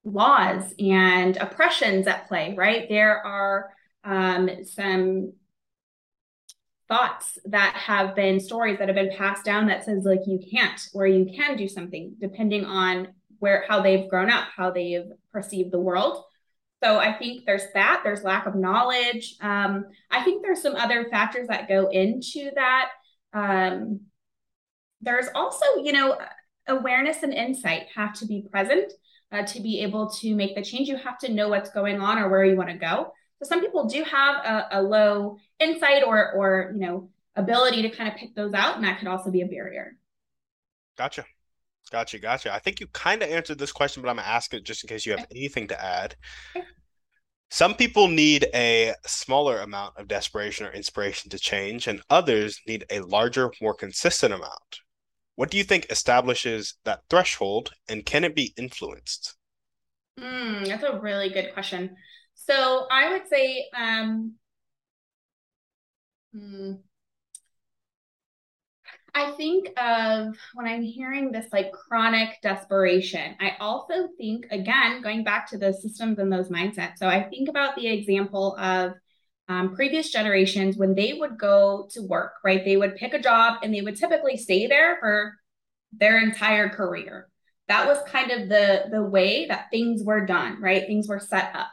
laws 0.04 0.74
and 0.78 1.36
oppressions 1.38 2.06
at 2.06 2.28
play, 2.28 2.54
right? 2.56 2.88
There 2.88 3.24
are 3.26 3.70
um, 4.04 4.50
some 4.64 5.32
thoughts 6.88 7.38
that 7.46 7.74
have 7.74 8.14
been 8.14 8.38
stories 8.38 8.78
that 8.78 8.88
have 8.88 8.94
been 8.94 9.16
passed 9.16 9.44
down 9.44 9.66
that 9.66 9.84
says 9.84 10.04
like 10.04 10.20
you 10.26 10.38
can't 10.52 10.88
or 10.92 11.06
you 11.06 11.24
can 11.34 11.56
do 11.56 11.66
something 11.66 12.14
depending 12.20 12.64
on 12.66 13.08
where 13.38 13.64
how 13.66 13.80
they've 13.80 14.08
grown 14.08 14.30
up 14.30 14.48
how 14.54 14.70
they've 14.70 15.10
perceived 15.32 15.72
the 15.72 15.80
world. 15.80 16.22
So 16.82 16.98
i 16.98 17.14
think 17.14 17.46
there's 17.46 17.64
that 17.72 18.02
there's 18.04 18.22
lack 18.22 18.46
of 18.46 18.54
knowledge. 18.54 19.36
Um, 19.40 19.86
i 20.10 20.22
think 20.22 20.42
there's 20.42 20.60
some 20.60 20.74
other 20.76 21.08
factors 21.10 21.48
that 21.48 21.68
go 21.68 21.88
into 21.88 22.50
that. 22.54 22.90
Um, 23.32 24.00
there's 25.00 25.28
also 25.34 25.64
you 25.82 25.92
know 25.92 26.18
awareness 26.68 27.22
and 27.22 27.32
insight 27.32 27.86
have 27.94 28.12
to 28.14 28.26
be 28.26 28.46
present 28.50 28.92
uh, 29.32 29.42
to 29.42 29.60
be 29.60 29.80
able 29.80 30.10
to 30.10 30.34
make 30.34 30.54
the 30.54 30.62
change 30.62 30.88
you 30.88 30.96
have 30.96 31.18
to 31.18 31.32
know 31.32 31.48
what's 31.48 31.70
going 31.70 32.00
on 32.00 32.18
or 32.18 32.28
where 32.28 32.44
you 32.44 32.56
want 32.56 32.68
to 32.68 32.76
go 32.76 33.12
so 33.42 33.48
some 33.48 33.60
people 33.60 33.84
do 33.84 34.04
have 34.04 34.44
a, 34.44 34.80
a 34.80 34.82
low 34.82 35.38
insight 35.58 36.02
or 36.04 36.32
or 36.32 36.72
you 36.74 36.80
know 36.80 37.10
ability 37.36 37.82
to 37.82 37.90
kind 37.90 38.08
of 38.08 38.16
pick 38.16 38.34
those 38.34 38.54
out, 38.54 38.76
and 38.76 38.84
that 38.84 38.98
could 38.98 39.08
also 39.08 39.30
be 39.30 39.42
a 39.42 39.46
barrier. 39.46 39.96
Gotcha. 40.96 41.24
Gotcha, 41.90 42.18
gotcha. 42.18 42.52
I 42.52 42.58
think 42.60 42.80
you 42.80 42.86
kind 42.88 43.22
of 43.22 43.28
answered 43.28 43.58
this 43.58 43.72
question, 43.72 44.02
but 44.02 44.08
I'm 44.08 44.16
gonna 44.16 44.28
ask 44.28 44.54
it 44.54 44.64
just 44.64 44.84
in 44.84 44.88
case 44.88 45.04
you 45.04 45.12
have 45.12 45.26
anything 45.30 45.68
to 45.68 45.82
add. 45.84 46.16
Some 47.50 47.74
people 47.74 48.08
need 48.08 48.46
a 48.54 48.94
smaller 49.06 49.60
amount 49.60 49.96
of 49.98 50.08
desperation 50.08 50.66
or 50.66 50.72
inspiration 50.72 51.30
to 51.30 51.38
change, 51.38 51.86
and 51.86 52.00
others 52.08 52.60
need 52.66 52.84
a 52.90 53.00
larger, 53.00 53.52
more 53.60 53.74
consistent 53.74 54.32
amount. 54.32 54.80
What 55.36 55.50
do 55.50 55.58
you 55.58 55.64
think 55.64 55.86
establishes 55.90 56.74
that 56.84 57.02
threshold, 57.10 57.72
and 57.88 58.06
can 58.06 58.24
it 58.24 58.34
be 58.34 58.54
influenced? 58.56 59.36
Mm, 60.18 60.68
that's 60.68 60.84
a 60.84 60.98
really 60.98 61.28
good 61.30 61.52
question. 61.54 61.96
So 62.34 62.86
I 62.90 63.10
would 63.10 63.28
say, 63.28 63.68
um, 63.76 64.34
hmm, 66.32 66.74
I 69.14 69.30
think 69.32 69.68
of 69.78 70.36
when 70.54 70.66
I'm 70.66 70.82
hearing 70.82 71.30
this 71.30 71.46
like 71.52 71.72
chronic 71.72 72.40
desperation, 72.42 73.36
I 73.40 73.52
also 73.60 74.08
think, 74.18 74.46
again, 74.50 75.02
going 75.02 75.22
back 75.22 75.48
to 75.50 75.58
those 75.58 75.80
systems 75.82 76.18
and 76.18 76.32
those 76.32 76.48
mindsets. 76.48 76.98
So 76.98 77.08
I 77.08 77.22
think 77.22 77.48
about 77.48 77.76
the 77.76 77.86
example 77.86 78.56
of 78.56 78.94
um, 79.48 79.74
previous 79.74 80.10
generations 80.10 80.76
when 80.76 80.94
they 80.94 81.12
would 81.12 81.38
go 81.38 81.88
to 81.92 82.02
work, 82.02 82.32
right? 82.42 82.64
They 82.64 82.76
would 82.76 82.96
pick 82.96 83.12
a 83.12 83.18
job 83.18 83.58
and 83.62 83.74
they 83.74 83.82
would 83.82 83.96
typically 83.96 84.36
stay 84.36 84.66
there 84.66 84.96
for 85.00 85.34
their 85.92 86.18
entire 86.18 86.68
career. 86.68 87.28
That 87.68 87.86
was 87.86 87.98
kind 88.08 88.30
of 88.30 88.48
the 88.48 88.84
the 88.90 89.02
way 89.02 89.46
that 89.46 89.70
things 89.70 90.02
were 90.02 90.26
done, 90.26 90.60
right? 90.60 90.86
Things 90.86 91.08
were 91.08 91.20
set 91.20 91.54
up. 91.54 91.68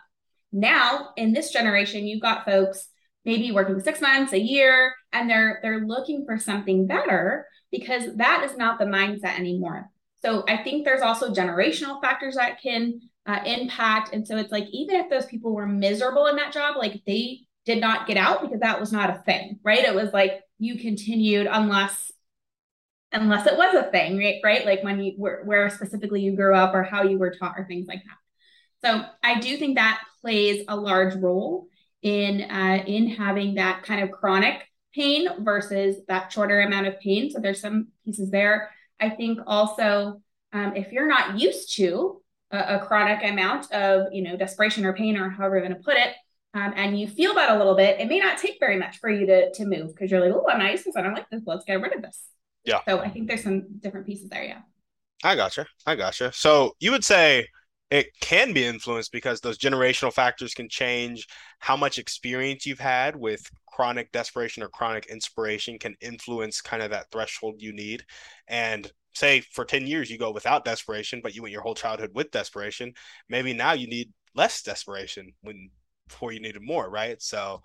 Now, 0.52 1.10
in 1.18 1.34
this 1.34 1.52
generation, 1.52 2.06
you've 2.06 2.22
got 2.22 2.46
folks 2.46 2.88
maybe 3.26 3.52
working 3.52 3.80
six 3.80 4.02
months, 4.02 4.34
a 4.34 4.40
year, 4.40 4.94
and 5.14 5.30
they're 5.30 5.60
they're 5.62 5.86
looking 5.86 6.26
for 6.26 6.38
something 6.38 6.88
better 6.88 7.46
because 7.72 8.16
that 8.18 8.44
is 8.44 8.58
not 8.58 8.80
the 8.80 8.86
mindset 8.86 9.38
anymore. 9.38 9.90
So 10.22 10.44
I 10.48 10.58
think 10.58 10.86
there's 10.86 11.02
also 11.02 11.34
generational 11.34 12.02
factors 12.02 12.36
that 12.36 12.62
can 12.62 13.00
uh, 13.26 13.40
impact, 13.46 14.14
and 14.14 14.28
so 14.28 14.38
it's 14.38 14.52
like 14.52 14.68
even 14.72 14.98
if 14.98 15.10
those 15.10 15.26
people 15.26 15.54
were 15.54 15.68
miserable 15.68 16.28
in 16.28 16.36
that 16.38 16.54
job, 16.54 16.76
like 16.78 17.02
they 17.06 17.42
did 17.66 17.80
not 17.80 18.08
get 18.08 18.18
out 18.18 18.42
because 18.42 18.60
that 18.62 18.80
was 18.80 18.92
not 18.92 19.10
a 19.10 19.22
thing, 19.24 19.60
right? 19.64 19.84
It 19.84 19.96
was 19.96 20.12
like 20.12 20.42
you 20.58 20.78
continued 20.78 21.48
unless 21.50 22.12
unless 23.12 23.46
it 23.46 23.58
was 23.58 23.76
a 23.76 23.92
thing, 23.92 24.18
right? 24.18 24.40
Right? 24.44 24.66
Like 24.66 24.84
when 24.84 25.02
you 25.02 25.14
where, 25.18 25.44
where 25.44 25.70
specifically 25.70 26.22
you 26.22 26.36
grew 26.36 26.56
up 26.56 26.74
or 26.74 26.84
how 26.84 27.04
you 27.04 27.18
were 27.18 27.34
taught 27.34 27.56
or 27.58 27.66
things 27.66 27.88
like 27.88 28.02
that. 28.04 28.18
So 28.84 29.06
I 29.24 29.40
do 29.40 29.58
think 29.58 29.76
that 29.76 30.02
plays 30.22 30.66
a 30.68 30.76
large 30.76 31.16
role 31.16 31.68
in 32.02 32.42
uh, 32.50 32.84
in 32.86 33.08
having 33.08 33.56
that 33.56 33.84
kind 33.84 34.04
of 34.04 34.12
chronic 34.12 34.64
pain 34.94 35.28
versus 35.40 35.98
that 36.08 36.32
shorter 36.32 36.62
amount 36.62 36.88
of 36.88 37.00
pain. 37.00 37.30
So 37.30 37.40
there's 37.40 37.62
some 37.62 37.90
pieces 38.04 38.32
there. 38.32 38.72
I 39.00 39.10
think 39.10 39.40
also 39.48 40.22
um, 40.54 40.76
if 40.76 40.92
you're 40.92 41.08
not 41.08 41.40
used 41.40 41.76
to 41.78 42.22
a, 42.52 42.76
a, 42.76 42.86
chronic 42.86 43.24
amount 43.24 43.72
of 43.72 44.08
you 44.12 44.22
know 44.22 44.36
desperation 44.36 44.86
or 44.86 44.94
pain 44.94 45.18
or 45.18 45.30
however 45.30 45.58
you're 45.58 45.68
going 45.68 45.78
to 45.78 45.84
put 45.84 45.98
it, 45.98 46.14
um, 46.54 46.74
and 46.76 47.00
you 47.00 47.08
feel 47.08 47.34
that 47.36 47.52
a 47.52 47.58
little 47.58 47.76
bit, 47.76 48.00
it 48.00 48.08
may 48.08 48.20
not 48.20 48.38
take 48.38 48.58
very 48.60 48.78
much 48.78 48.98
for 48.98 49.10
you 49.10 49.26
to 49.26 49.52
to 49.54 49.66
move 49.66 49.90
because 49.90 50.12
you're 50.12 50.20
like, 50.20 50.34
oh, 50.34 50.48
I'm 50.50 50.60
not 50.60 50.72
used 50.72 50.84
to 50.84 50.90
this. 50.90 50.98
I 50.98 51.02
don't 51.02 51.14
like 51.14 51.30
this. 51.30 51.44
Let's 51.46 51.66
get 51.66 51.82
rid 51.82 51.96
of 51.96 52.02
this. 52.02 52.20
Yeah. 52.66 52.82
So 52.88 53.00
I 53.00 53.10
think 53.10 53.28
there's 53.28 53.44
some 53.44 53.80
different 53.80 54.06
pieces 54.06 54.30
there. 54.30 54.44
Yeah. 54.44 54.60
I 55.24 55.36
gotcha. 55.36 55.66
I 55.86 55.96
gotcha. 55.96 56.32
So 56.34 56.76
you 56.80 56.92
would 56.92 57.06
say 57.06 57.48
it 57.90 58.08
can 58.22 58.54
be 58.54 58.66
influenced 58.66 59.12
because 59.12 59.40
those 59.40 59.58
generational 59.58 60.14
factors 60.14 60.54
can 60.54 60.70
change 60.70 61.28
how 61.60 61.76
much 61.76 62.00
experience 62.00 62.66
you've 62.66 62.80
had 62.80 63.16
with 63.16 63.42
chronic 63.68 64.12
desperation 64.12 64.64
or 64.64 64.70
chronic 64.70 65.06
inspiration 65.08 65.78
can 65.78 65.96
influence 66.02 66.62
kind 66.62 66.82
of 66.84 66.92
that 66.92 67.10
threshold 67.12 67.56
you 67.62 67.74
need 67.74 68.04
and 68.48 68.92
say 69.14 69.42
for 69.52 69.66
10 69.66 69.88
years 69.88 70.10
you 70.10 70.18
go 70.18 70.32
without 70.32 70.66
desperation 70.66 71.20
but 71.22 71.36
you 71.36 71.42
went 71.42 71.52
your 71.52 71.62
whole 71.62 71.76
childhood 71.76 72.12
with 72.14 72.32
desperation 72.32 72.94
maybe 73.30 73.54
now 73.54 73.74
you 73.74 73.88
need 73.88 74.10
less 74.36 74.62
desperation 74.62 75.32
when 75.42 75.70
before 76.12 76.32
you 76.32 76.40
needed 76.40 76.62
more 76.62 76.90
right 76.90 77.22
so 77.22 77.62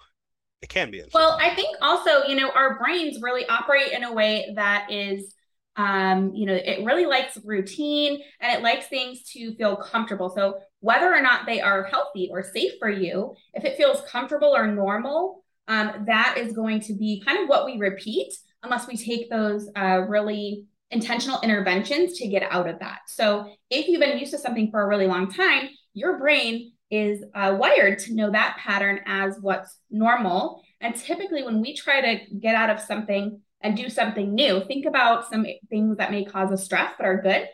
it 0.62 0.68
can 0.68 0.90
be 0.90 1.02
well 1.12 1.36
i 1.40 1.54
think 1.54 1.76
also 1.82 2.24
you 2.26 2.34
know 2.34 2.50
our 2.50 2.78
brains 2.78 3.20
really 3.20 3.46
operate 3.46 3.92
in 3.92 4.04
a 4.04 4.12
way 4.12 4.52
that 4.56 4.90
is 4.90 5.34
um, 5.76 6.32
you 6.34 6.46
know, 6.46 6.54
it 6.54 6.84
really 6.84 7.04
likes 7.04 7.38
routine 7.44 8.22
and 8.40 8.58
it 8.58 8.62
likes 8.62 8.86
things 8.86 9.22
to 9.32 9.54
feel 9.56 9.76
comfortable. 9.76 10.30
So 10.30 10.58
whether 10.80 11.12
or 11.12 11.20
not 11.20 11.46
they 11.46 11.60
are 11.60 11.84
healthy 11.84 12.28
or 12.32 12.42
safe 12.42 12.72
for 12.78 12.88
you, 12.88 13.34
if 13.52 13.64
it 13.64 13.76
feels 13.76 14.00
comfortable 14.08 14.56
or 14.56 14.66
normal, 14.66 15.44
um, 15.68 16.04
that 16.06 16.36
is 16.38 16.54
going 16.54 16.80
to 16.80 16.94
be 16.94 17.22
kind 17.24 17.42
of 17.42 17.48
what 17.48 17.66
we 17.66 17.76
repeat 17.76 18.32
unless 18.62 18.86
we 18.86 18.96
take 18.96 19.28
those 19.28 19.68
uh, 19.76 20.00
really 20.08 20.64
intentional 20.90 21.40
interventions 21.42 22.18
to 22.18 22.28
get 22.28 22.44
out 22.50 22.68
of 22.68 22.78
that. 22.78 23.00
So 23.08 23.52
if 23.68 23.88
you've 23.88 24.00
been 24.00 24.18
used 24.18 24.32
to 24.32 24.38
something 24.38 24.70
for 24.70 24.80
a 24.80 24.86
really 24.86 25.06
long 25.06 25.30
time, 25.30 25.68
your 25.92 26.18
brain 26.18 26.72
is 26.96 27.22
uh, 27.34 27.56
wired 27.58 27.98
to 28.00 28.14
know 28.14 28.30
that 28.30 28.56
pattern 28.58 29.00
as 29.06 29.36
what's 29.40 29.78
normal. 29.90 30.62
And 30.80 30.94
typically, 30.94 31.42
when 31.42 31.60
we 31.60 31.74
try 31.74 32.00
to 32.00 32.36
get 32.38 32.54
out 32.54 32.70
of 32.70 32.80
something 32.80 33.40
and 33.60 33.76
do 33.76 33.88
something 33.88 34.34
new. 34.34 34.64
Think 34.66 34.86
about 34.86 35.28
some 35.28 35.46
things 35.68 35.96
that 35.98 36.10
may 36.10 36.24
cause 36.24 36.52
us 36.52 36.64
stress 36.64 36.92
but 36.96 37.06
are 37.06 37.20
good. 37.20 37.48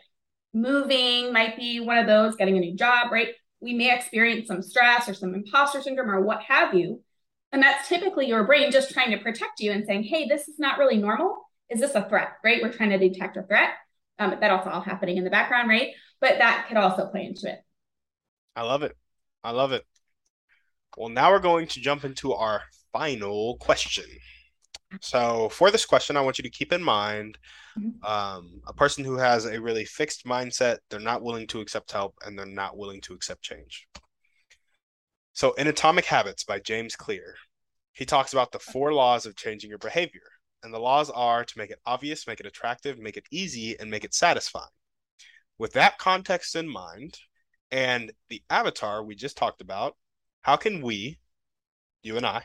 Moving 0.53 1.33
might 1.33 1.57
be 1.57 1.79
one 1.79 1.97
of 1.97 2.07
those, 2.07 2.35
getting 2.35 2.57
a 2.57 2.59
new 2.59 2.75
job, 2.75 3.11
right? 3.11 3.29
We 3.61 3.73
may 3.73 3.95
experience 3.95 4.47
some 4.47 4.61
stress 4.61 5.07
or 5.09 5.13
some 5.13 5.33
imposter 5.33 5.81
syndrome 5.81 6.11
or 6.11 6.21
what 6.21 6.43
have 6.43 6.73
you. 6.73 7.01
And 7.51 7.63
that's 7.63 7.87
typically 7.87 8.27
your 8.27 8.43
brain 8.43 8.71
just 8.71 8.91
trying 8.91 9.11
to 9.11 9.17
protect 9.17 9.59
you 9.59 9.71
and 9.71 9.85
saying, 9.85 10.03
hey, 10.03 10.27
this 10.27 10.47
is 10.47 10.59
not 10.59 10.77
really 10.77 10.97
normal. 10.97 11.37
Is 11.69 11.79
this 11.79 11.95
a 11.95 12.07
threat, 12.07 12.33
right? 12.43 12.61
We're 12.61 12.71
trying 12.71 12.89
to 12.89 12.97
detect 12.97 13.37
a 13.37 13.43
threat. 13.43 13.69
Um, 14.19 14.37
that 14.41 14.51
also 14.51 14.69
all 14.69 14.81
happening 14.81 15.17
in 15.17 15.23
the 15.23 15.31
background, 15.31 15.69
right? 15.69 15.89
But 16.21 16.37
that 16.37 16.65
could 16.67 16.77
also 16.77 17.07
play 17.07 17.25
into 17.25 17.51
it. 17.51 17.59
I 18.55 18.61
love 18.61 18.83
it. 18.83 18.95
I 19.43 19.51
love 19.51 19.71
it. 19.71 19.83
Well, 20.97 21.09
now 21.09 21.31
we're 21.31 21.39
going 21.39 21.67
to 21.67 21.81
jump 21.81 22.05
into 22.05 22.33
our 22.33 22.63
final 22.91 23.57
question. 23.57 24.05
So 25.01 25.49
for 25.49 25.71
this 25.71 25.85
question, 25.85 26.15
I 26.15 26.21
want 26.21 26.37
you 26.37 26.43
to 26.43 26.49
keep 26.49 26.71
in 26.71 26.83
mind 26.83 27.37
mm-hmm. 27.77 28.05
um, 28.05 28.61
a 28.67 28.73
person 28.73 29.03
who 29.03 29.17
has 29.17 29.45
a 29.45 29.59
really 29.59 29.85
fixed 29.85 30.25
mindset, 30.25 30.77
they're 30.89 30.99
not 30.99 31.23
willing 31.23 31.47
to 31.47 31.61
accept 31.61 31.91
help, 31.91 32.15
and 32.23 32.37
they're 32.37 32.45
not 32.45 32.77
willing 32.77 33.01
to 33.01 33.13
accept 33.13 33.41
change. 33.41 33.87
So 35.33 35.53
in 35.53 35.67
Atomic 35.67 36.05
Habits 36.05 36.43
by 36.43 36.59
James 36.59 36.95
Clear, 36.95 37.35
he 37.93 38.05
talks 38.05 38.33
about 38.33 38.51
the 38.51 38.59
four 38.59 38.93
laws 38.93 39.25
of 39.25 39.35
changing 39.35 39.69
your 39.69 39.79
behavior. 39.79 40.21
And 40.61 40.73
the 40.73 40.79
laws 40.79 41.09
are 41.09 41.43
to 41.43 41.57
make 41.57 41.71
it 41.71 41.79
obvious, 41.85 42.27
make 42.27 42.39
it 42.39 42.45
attractive, 42.45 42.97
make 42.99 43.17
it 43.17 43.25
easy, 43.31 43.77
and 43.79 43.89
make 43.89 44.05
it 44.05 44.13
satisfying. 44.13 44.69
With 45.57 45.73
that 45.73 45.97
context 45.97 46.55
in 46.55 46.67
mind, 46.69 47.17
and 47.73 48.11
the 48.29 48.43
avatar 48.51 49.03
we 49.03 49.15
just 49.15 49.35
talked 49.35 49.59
about, 49.59 49.97
how 50.41 50.55
can 50.55 50.79
we, 50.81 51.17
you 52.03 52.17
and 52.17 52.25
I, 52.25 52.43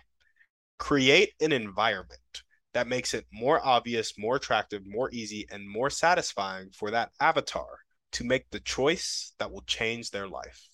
create 0.79 1.35
an 1.43 1.53
environment 1.53 2.43
that 2.73 2.89
makes 2.89 3.13
it 3.13 3.27
more 3.31 3.61
obvious, 3.63 4.19
more 4.19 4.37
attractive, 4.37 4.87
more 4.87 5.11
easy, 5.13 5.47
and 5.51 5.69
more 5.69 5.91
satisfying 5.91 6.71
for 6.71 6.91
that 6.93 7.11
avatar 7.21 7.81
to 8.13 8.25
make 8.25 8.49
the 8.51 8.61
choice 8.61 9.35
that 9.39 9.53
will 9.53 9.63
change 9.63 10.11
their 10.11 10.27
life. 10.27 10.67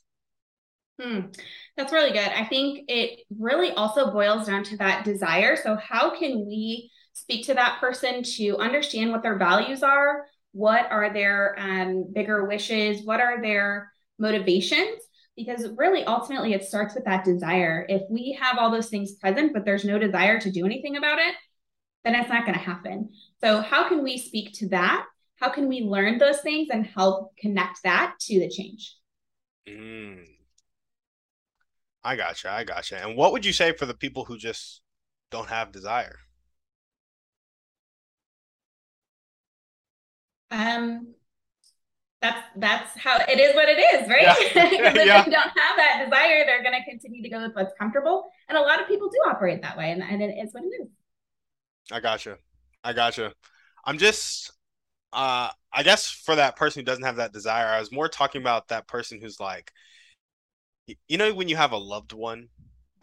Hmm. 1.03 1.21
That's 1.77 1.93
really 1.93 2.13
good. 2.13 2.31
I 2.31 2.45
think 2.45 2.85
it 2.87 3.23
really 3.37 3.73
also 3.73 4.13
boils 4.13 4.47
down 4.47 4.63
to 4.65 4.77
that 4.77 5.05
desire. 5.05 5.57
So, 5.57 5.75
how 5.75 6.17
can 6.17 6.47
we 6.47 6.93
speak 7.13 7.47
to 7.47 7.55
that 7.55 7.81
person 7.81 8.23
to 8.23 8.59
understand 8.59 9.11
what 9.11 9.25
their 9.25 9.37
values 9.37 9.83
are? 9.83 10.27
What 10.53 10.87
are 10.93 11.13
their 11.13 11.57
um, 11.59 12.13
bigger 12.13 12.45
wishes? 12.45 13.03
What 13.05 13.21
are 13.21 13.43
their 13.43 13.91
motivations? 14.29 15.01
because 15.37 15.67
really 15.77 16.05
ultimately 16.05 16.53
it 16.53 16.65
starts 16.65 16.95
with 16.95 17.05
that 17.05 17.25
desire. 17.25 17.85
If 17.89 18.03
we 18.09 18.39
have 18.41 18.57
all 18.57 18.71
those 18.71 18.89
things 18.89 19.13
present 19.23 19.53
but 19.53 19.65
there's 19.65 19.85
no 19.85 19.99
desire 19.99 20.39
to 20.41 20.51
do 20.59 20.65
anything 20.65 20.97
about 20.97 21.19
it 21.19 21.35
then 22.05 22.15
it's 22.15 22.29
not 22.29 22.45
going 22.45 22.59
to 22.59 22.65
happen. 22.65 23.11
So 23.43 23.61
how 23.61 23.89
can 23.89 24.03
we 24.03 24.19
speak 24.19 24.53
to 24.59 24.69
that? 24.69 25.07
How 25.41 25.49
can 25.49 25.69
we 25.69 25.81
learn 25.81 26.19
those 26.19 26.41
things 26.43 26.69
and 26.71 26.87
help 26.87 27.35
connect 27.37 27.83
that 27.83 28.15
to 28.21 28.39
the 28.39 28.49
change? 28.49 28.95
Mm. 29.67 30.27
i 32.05 32.15
gotcha 32.15 32.51
i 32.51 32.63
gotcha. 32.65 33.03
And 33.03 33.17
what 33.17 33.33
would 33.33 33.45
you 33.47 33.53
say 33.55 33.73
for 33.73 33.87
the 33.87 33.95
people 33.95 34.27
who 34.27 34.37
just 34.37 34.83
don't 35.31 35.49
have 35.49 35.73
desire? 35.73 36.19
Um 40.51 41.15
that's 42.25 42.47
that's 42.57 42.99
how 42.99 43.19
it 43.29 43.39
is 43.39 43.55
what 43.55 43.69
it 43.69 43.79
is, 43.79 44.09
right? 44.09 44.23
Yeah. 44.23 44.35
if 44.39 44.55
yeah. 45.07 45.25
they 45.25 45.31
don't 45.31 45.35
have 45.35 45.77
that 45.77 46.05
desire, 46.05 46.45
they're 46.47 46.63
going 46.63 46.75
to 46.75 46.91
continue 46.91 47.23
to 47.23 47.29
go 47.29 47.43
with 47.43 47.55
what's 47.55 47.73
comfortable. 47.79 48.25
And 48.49 48.57
a 48.57 48.61
lot 48.61 48.81
of 48.81 48.89
people 48.89 49.09
do 49.09 49.19
operate 49.31 49.61
that 49.63 49.77
way, 49.77 49.91
and, 49.91 50.03
and 50.03 50.23
it 50.23 50.35
is 50.43 50.53
what 50.53 50.65
it 50.65 50.83
is. 50.83 50.89
I 51.93 52.01
gotcha. 52.01 52.39
I 52.83 52.95
gotcha. 52.95 53.33
I'm 53.85 53.99
just, 53.99 54.53
uh, 55.13 55.51
I 55.73 55.83
guess 55.83 56.09
for 56.09 56.37
that 56.37 56.57
person 56.57 56.81
who 56.81 56.87
doesn't 56.87 57.05
have 57.05 57.17
that 57.17 57.33
desire, 57.33 57.67
I 57.67 57.81
was 57.81 57.93
more 57.93 58.09
talking 58.09 58.41
about 58.41 58.69
that 58.69 58.89
person 58.89 59.21
who's 59.21 59.39
like, 59.39 59.71
you 61.09 61.19
know, 61.19 61.35
when 61.35 61.49
you 61.49 61.57
have 61.57 61.73
a 61.73 61.79
loved 61.79 62.13
one 62.13 62.49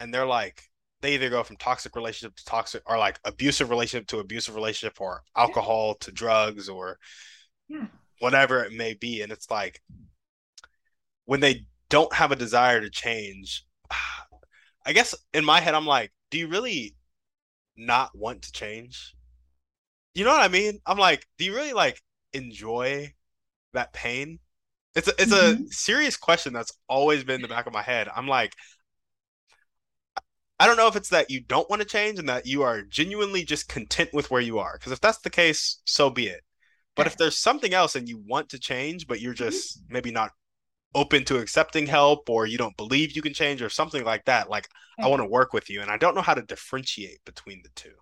and 0.00 0.12
they're 0.12 0.26
like, 0.26 0.64
they 1.00 1.14
either 1.14 1.30
go 1.30 1.42
from 1.42 1.56
toxic 1.56 1.94
relationship 1.94 2.36
to 2.36 2.44
toxic 2.44 2.82
or 2.86 2.98
like 2.98 3.20
abusive 3.24 3.70
relationship 3.70 4.06
to 4.08 4.18
abusive 4.18 4.54
relationship 4.54 5.00
or 5.00 5.22
alcohol 5.36 5.94
to 5.96 6.12
drugs 6.12 6.68
or 6.68 6.96
yeah 7.68 7.86
whatever 8.22 8.62
it 8.62 8.72
may 8.72 8.94
be. 8.94 9.20
And 9.20 9.32
it's 9.32 9.50
like 9.50 9.82
when 11.24 11.40
they 11.40 11.66
don't 11.88 12.14
have 12.14 12.30
a 12.30 12.36
desire 12.36 12.80
to 12.80 12.88
change, 12.88 13.66
I 14.86 14.92
guess 14.92 15.14
in 15.34 15.44
my 15.44 15.60
head, 15.60 15.74
I'm 15.74 15.86
like, 15.86 16.12
do 16.30 16.38
you 16.38 16.46
really 16.46 16.94
not 17.76 18.16
want 18.16 18.42
to 18.42 18.52
change? 18.52 19.14
You 20.14 20.24
know 20.24 20.30
what 20.30 20.42
I 20.42 20.48
mean? 20.48 20.78
I'm 20.86 20.98
like, 20.98 21.26
do 21.36 21.44
you 21.44 21.54
really 21.54 21.72
like 21.72 22.00
enjoy 22.32 23.12
that 23.72 23.92
pain? 23.92 24.38
It's 24.94 25.08
a, 25.08 25.12
it's 25.18 25.32
mm-hmm. 25.32 25.64
a 25.64 25.66
serious 25.68 26.16
question 26.16 26.52
that's 26.52 26.72
always 26.88 27.24
been 27.24 27.36
in 27.36 27.42
the 27.42 27.48
back 27.48 27.66
of 27.66 27.72
my 27.72 27.82
head. 27.82 28.08
I'm 28.14 28.28
like, 28.28 28.52
I 30.60 30.66
don't 30.66 30.76
know 30.76 30.86
if 30.86 30.94
it's 30.94 31.08
that 31.08 31.30
you 31.30 31.40
don't 31.40 31.68
want 31.68 31.82
to 31.82 31.88
change 31.88 32.20
and 32.20 32.28
that 32.28 32.46
you 32.46 32.62
are 32.62 32.82
genuinely 32.82 33.42
just 33.42 33.68
content 33.68 34.10
with 34.12 34.30
where 34.30 34.40
you 34.40 34.60
are. 34.60 34.74
Because 34.78 34.92
if 34.92 35.00
that's 35.00 35.18
the 35.18 35.30
case, 35.30 35.80
so 35.86 36.08
be 36.08 36.28
it. 36.28 36.42
But 36.94 37.06
if 37.06 37.16
there's 37.16 37.38
something 37.38 37.72
else 37.72 37.96
and 37.96 38.08
you 38.08 38.18
want 38.18 38.50
to 38.50 38.58
change, 38.58 39.06
but 39.06 39.20
you're 39.20 39.34
mm-hmm. 39.34 39.44
just 39.44 39.78
mm-hmm. 39.78 39.92
maybe 39.92 40.10
not 40.10 40.30
open 40.94 41.24
to 41.24 41.38
accepting 41.38 41.86
help 41.86 42.28
or 42.28 42.46
you 42.46 42.58
don't 42.58 42.76
believe 42.76 43.16
you 43.16 43.22
can 43.22 43.32
change 43.32 43.62
or 43.62 43.70
something 43.70 44.04
like 44.04 44.24
that, 44.26 44.50
like 44.50 44.68
I 44.98 45.08
want 45.08 45.22
to 45.22 45.28
work 45.28 45.52
with 45.52 45.70
you. 45.70 45.80
And 45.80 45.90
I 45.90 45.96
don't 45.96 46.14
know 46.14 46.20
how 46.20 46.34
to 46.34 46.42
differentiate 46.42 47.24
between 47.24 47.62
the 47.62 47.70
two. 47.74 47.94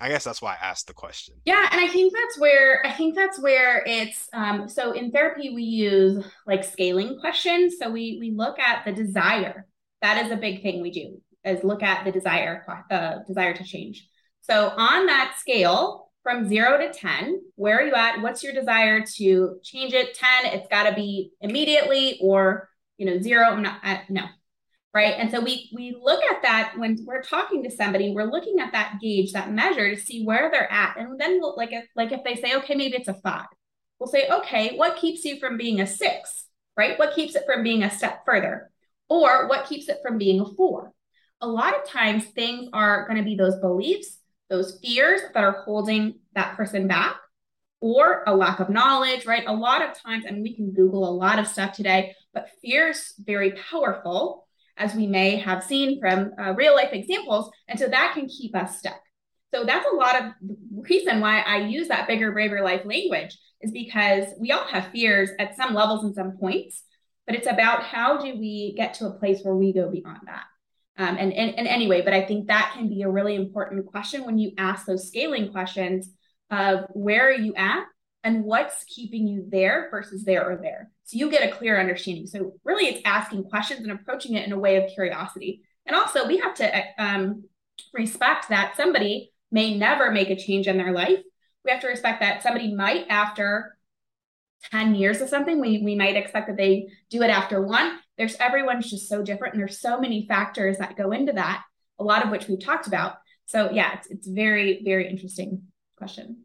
I 0.00 0.08
guess 0.08 0.22
that's 0.22 0.40
why 0.40 0.52
I 0.52 0.64
asked 0.64 0.86
the 0.86 0.94
question. 0.94 1.34
Yeah, 1.44 1.68
and 1.72 1.80
I 1.80 1.88
think 1.88 2.12
that's 2.12 2.38
where 2.38 2.86
I 2.86 2.92
think 2.92 3.16
that's 3.16 3.40
where 3.40 3.82
it's 3.84 4.28
um, 4.32 4.68
so 4.68 4.92
in 4.92 5.10
therapy 5.10 5.52
we 5.52 5.64
use 5.64 6.24
like 6.46 6.62
scaling 6.62 7.18
questions. 7.18 7.76
So 7.80 7.90
we 7.90 8.16
we 8.20 8.30
look 8.30 8.60
at 8.60 8.84
the 8.84 8.92
desire. 8.92 9.66
That 10.00 10.24
is 10.24 10.30
a 10.30 10.36
big 10.36 10.62
thing 10.62 10.82
we 10.82 10.92
do 10.92 11.20
is 11.44 11.64
look 11.64 11.82
at 11.82 12.04
the 12.04 12.12
desire 12.12 12.64
uh, 12.90 13.24
desire 13.26 13.54
to 13.54 13.64
change. 13.64 14.08
So 14.42 14.68
on 14.68 15.06
that 15.06 15.36
scale, 15.40 16.07
from 16.22 16.48
zero 16.48 16.78
to 16.78 16.92
10, 16.92 17.40
where 17.54 17.78
are 17.78 17.86
you 17.86 17.94
at? 17.94 18.20
What's 18.20 18.42
your 18.42 18.52
desire 18.52 19.04
to 19.16 19.58
change 19.62 19.94
it? 19.94 20.14
10, 20.14 20.52
it's 20.52 20.68
got 20.68 20.84
to 20.84 20.94
be 20.94 21.32
immediately 21.40 22.18
or, 22.20 22.68
you 22.98 23.06
know, 23.06 23.20
zero. 23.20 23.56
Not, 23.56 23.80
no. 24.10 24.24
right? 24.94 25.14
And 25.18 25.30
so 25.30 25.40
we 25.40 25.70
we 25.74 25.96
look 26.00 26.22
at 26.24 26.42
that 26.42 26.74
when 26.76 26.98
we're 27.06 27.22
talking 27.22 27.62
to 27.64 27.70
somebody, 27.70 28.10
we're 28.10 28.30
looking 28.30 28.58
at 28.60 28.72
that 28.72 28.98
gauge, 29.00 29.32
that 29.32 29.52
measure 29.52 29.94
to 29.94 30.00
see 30.00 30.24
where 30.24 30.50
they're 30.50 30.70
at. 30.70 30.96
And 30.98 31.18
then 31.20 31.38
we'll, 31.40 31.56
like 31.56 31.72
if 31.72 31.84
like 31.94 32.12
if 32.12 32.24
they 32.24 32.34
say, 32.36 32.56
okay, 32.56 32.74
maybe 32.74 32.96
it's 32.96 33.08
a 33.08 33.14
five, 33.14 33.46
we'll 33.98 34.08
say, 34.08 34.28
okay, 34.28 34.76
what 34.76 34.96
keeps 34.96 35.24
you 35.24 35.38
from 35.38 35.56
being 35.56 35.80
a 35.80 35.86
six, 35.86 36.46
right? 36.76 36.98
What 36.98 37.14
keeps 37.14 37.34
it 37.36 37.44
from 37.46 37.62
being 37.62 37.82
a 37.82 37.90
step 37.90 38.22
further? 38.26 38.70
Or 39.08 39.48
what 39.48 39.66
keeps 39.68 39.88
it 39.88 39.98
from 40.02 40.18
being 40.18 40.40
a 40.40 40.44
four? 40.46 40.92
A 41.40 41.48
lot 41.48 41.76
of 41.76 41.88
times 41.88 42.24
things 42.26 42.68
are 42.72 43.06
going 43.06 43.18
to 43.18 43.24
be 43.24 43.36
those 43.36 43.58
beliefs, 43.60 44.17
those 44.50 44.78
fears 44.82 45.20
that 45.34 45.44
are 45.44 45.62
holding 45.64 46.18
that 46.34 46.56
person 46.56 46.86
back 46.86 47.16
or 47.80 48.24
a 48.26 48.34
lack 48.34 48.60
of 48.60 48.70
knowledge, 48.70 49.26
right? 49.26 49.44
A 49.46 49.52
lot 49.52 49.82
of 49.82 50.00
times, 50.00 50.24
and 50.24 50.42
we 50.42 50.54
can 50.54 50.72
Google 50.72 51.08
a 51.08 51.14
lot 51.14 51.38
of 51.38 51.46
stuff 51.46 51.72
today, 51.72 52.14
but 52.34 52.48
fear's 52.60 53.14
very 53.18 53.52
powerful 53.70 54.46
as 54.76 54.94
we 54.94 55.06
may 55.06 55.36
have 55.36 55.62
seen 55.62 56.00
from 56.00 56.32
uh, 56.40 56.52
real 56.54 56.74
life 56.74 56.92
examples. 56.92 57.50
And 57.68 57.78
so 57.78 57.88
that 57.88 58.12
can 58.14 58.28
keep 58.28 58.56
us 58.56 58.78
stuck. 58.78 59.00
So 59.54 59.64
that's 59.64 59.86
a 59.90 59.96
lot 59.96 60.20
of 60.20 60.32
reason 60.72 61.20
why 61.20 61.40
I 61.40 61.58
use 61.58 61.88
that 61.88 62.06
bigger, 62.06 62.32
braver 62.32 62.62
life 62.62 62.82
language 62.84 63.36
is 63.60 63.72
because 63.72 64.26
we 64.38 64.52
all 64.52 64.66
have 64.66 64.92
fears 64.92 65.30
at 65.38 65.56
some 65.56 65.74
levels 65.74 66.04
and 66.04 66.14
some 66.14 66.36
points, 66.38 66.84
but 67.26 67.34
it's 67.34 67.46
about 67.46 67.82
how 67.82 68.18
do 68.18 68.38
we 68.38 68.74
get 68.76 68.94
to 68.94 69.06
a 69.06 69.18
place 69.18 69.40
where 69.42 69.56
we 69.56 69.72
go 69.72 69.90
beyond 69.90 70.20
that. 70.26 70.44
Um, 70.98 71.16
and, 71.16 71.32
and, 71.32 71.56
and 71.56 71.68
anyway, 71.68 72.02
but 72.02 72.12
I 72.12 72.22
think 72.26 72.48
that 72.48 72.72
can 72.74 72.88
be 72.88 73.02
a 73.02 73.08
really 73.08 73.36
important 73.36 73.86
question 73.86 74.24
when 74.24 74.36
you 74.36 74.52
ask 74.58 74.84
those 74.84 75.06
scaling 75.06 75.52
questions 75.52 76.10
of 76.50 76.86
where 76.90 77.28
are 77.28 77.32
you 77.32 77.54
at 77.54 77.84
and 78.24 78.42
what's 78.44 78.84
keeping 78.84 79.28
you 79.28 79.46
there 79.48 79.88
versus 79.92 80.24
there 80.24 80.50
or 80.50 80.56
there. 80.56 80.90
So 81.04 81.16
you 81.16 81.30
get 81.30 81.48
a 81.48 81.56
clear 81.56 81.78
understanding. 81.78 82.26
So 82.26 82.54
really, 82.64 82.86
it's 82.88 83.02
asking 83.04 83.44
questions 83.44 83.82
and 83.82 83.92
approaching 83.92 84.34
it 84.34 84.44
in 84.44 84.52
a 84.52 84.58
way 84.58 84.76
of 84.76 84.90
curiosity. 84.92 85.62
And 85.86 85.96
also, 85.96 86.26
we 86.26 86.38
have 86.38 86.54
to 86.54 86.82
um, 86.98 87.44
respect 87.94 88.48
that 88.48 88.76
somebody 88.76 89.32
may 89.50 89.78
never 89.78 90.10
make 90.10 90.30
a 90.30 90.36
change 90.36 90.66
in 90.66 90.76
their 90.76 90.92
life. 90.92 91.20
We 91.64 91.70
have 91.70 91.80
to 91.82 91.86
respect 91.86 92.20
that 92.20 92.42
somebody 92.42 92.74
might, 92.74 93.06
after 93.08 93.78
10 94.70 94.96
years 94.96 95.20
of 95.20 95.28
something, 95.28 95.60
we, 95.60 95.80
we 95.82 95.94
might 95.94 96.16
expect 96.16 96.48
that 96.48 96.56
they 96.56 96.88
do 97.10 97.22
it 97.22 97.30
after 97.30 97.62
one. 97.64 97.98
There's 98.18 98.36
everyone's 98.36 98.90
just 98.90 99.08
so 99.08 99.22
different. 99.22 99.54
And 99.54 99.60
there's 99.60 99.80
so 99.80 100.00
many 100.00 100.26
factors 100.26 100.78
that 100.78 100.96
go 100.96 101.12
into 101.12 101.32
that, 101.32 101.62
a 101.98 102.04
lot 102.04 102.24
of 102.24 102.30
which 102.30 102.48
we've 102.48 102.62
talked 102.62 102.86
about. 102.86 103.14
So, 103.46 103.70
yeah, 103.70 103.94
it's, 103.94 104.08
it's 104.08 104.26
very, 104.26 104.82
very 104.84 105.08
interesting 105.08 105.62
question. 105.96 106.42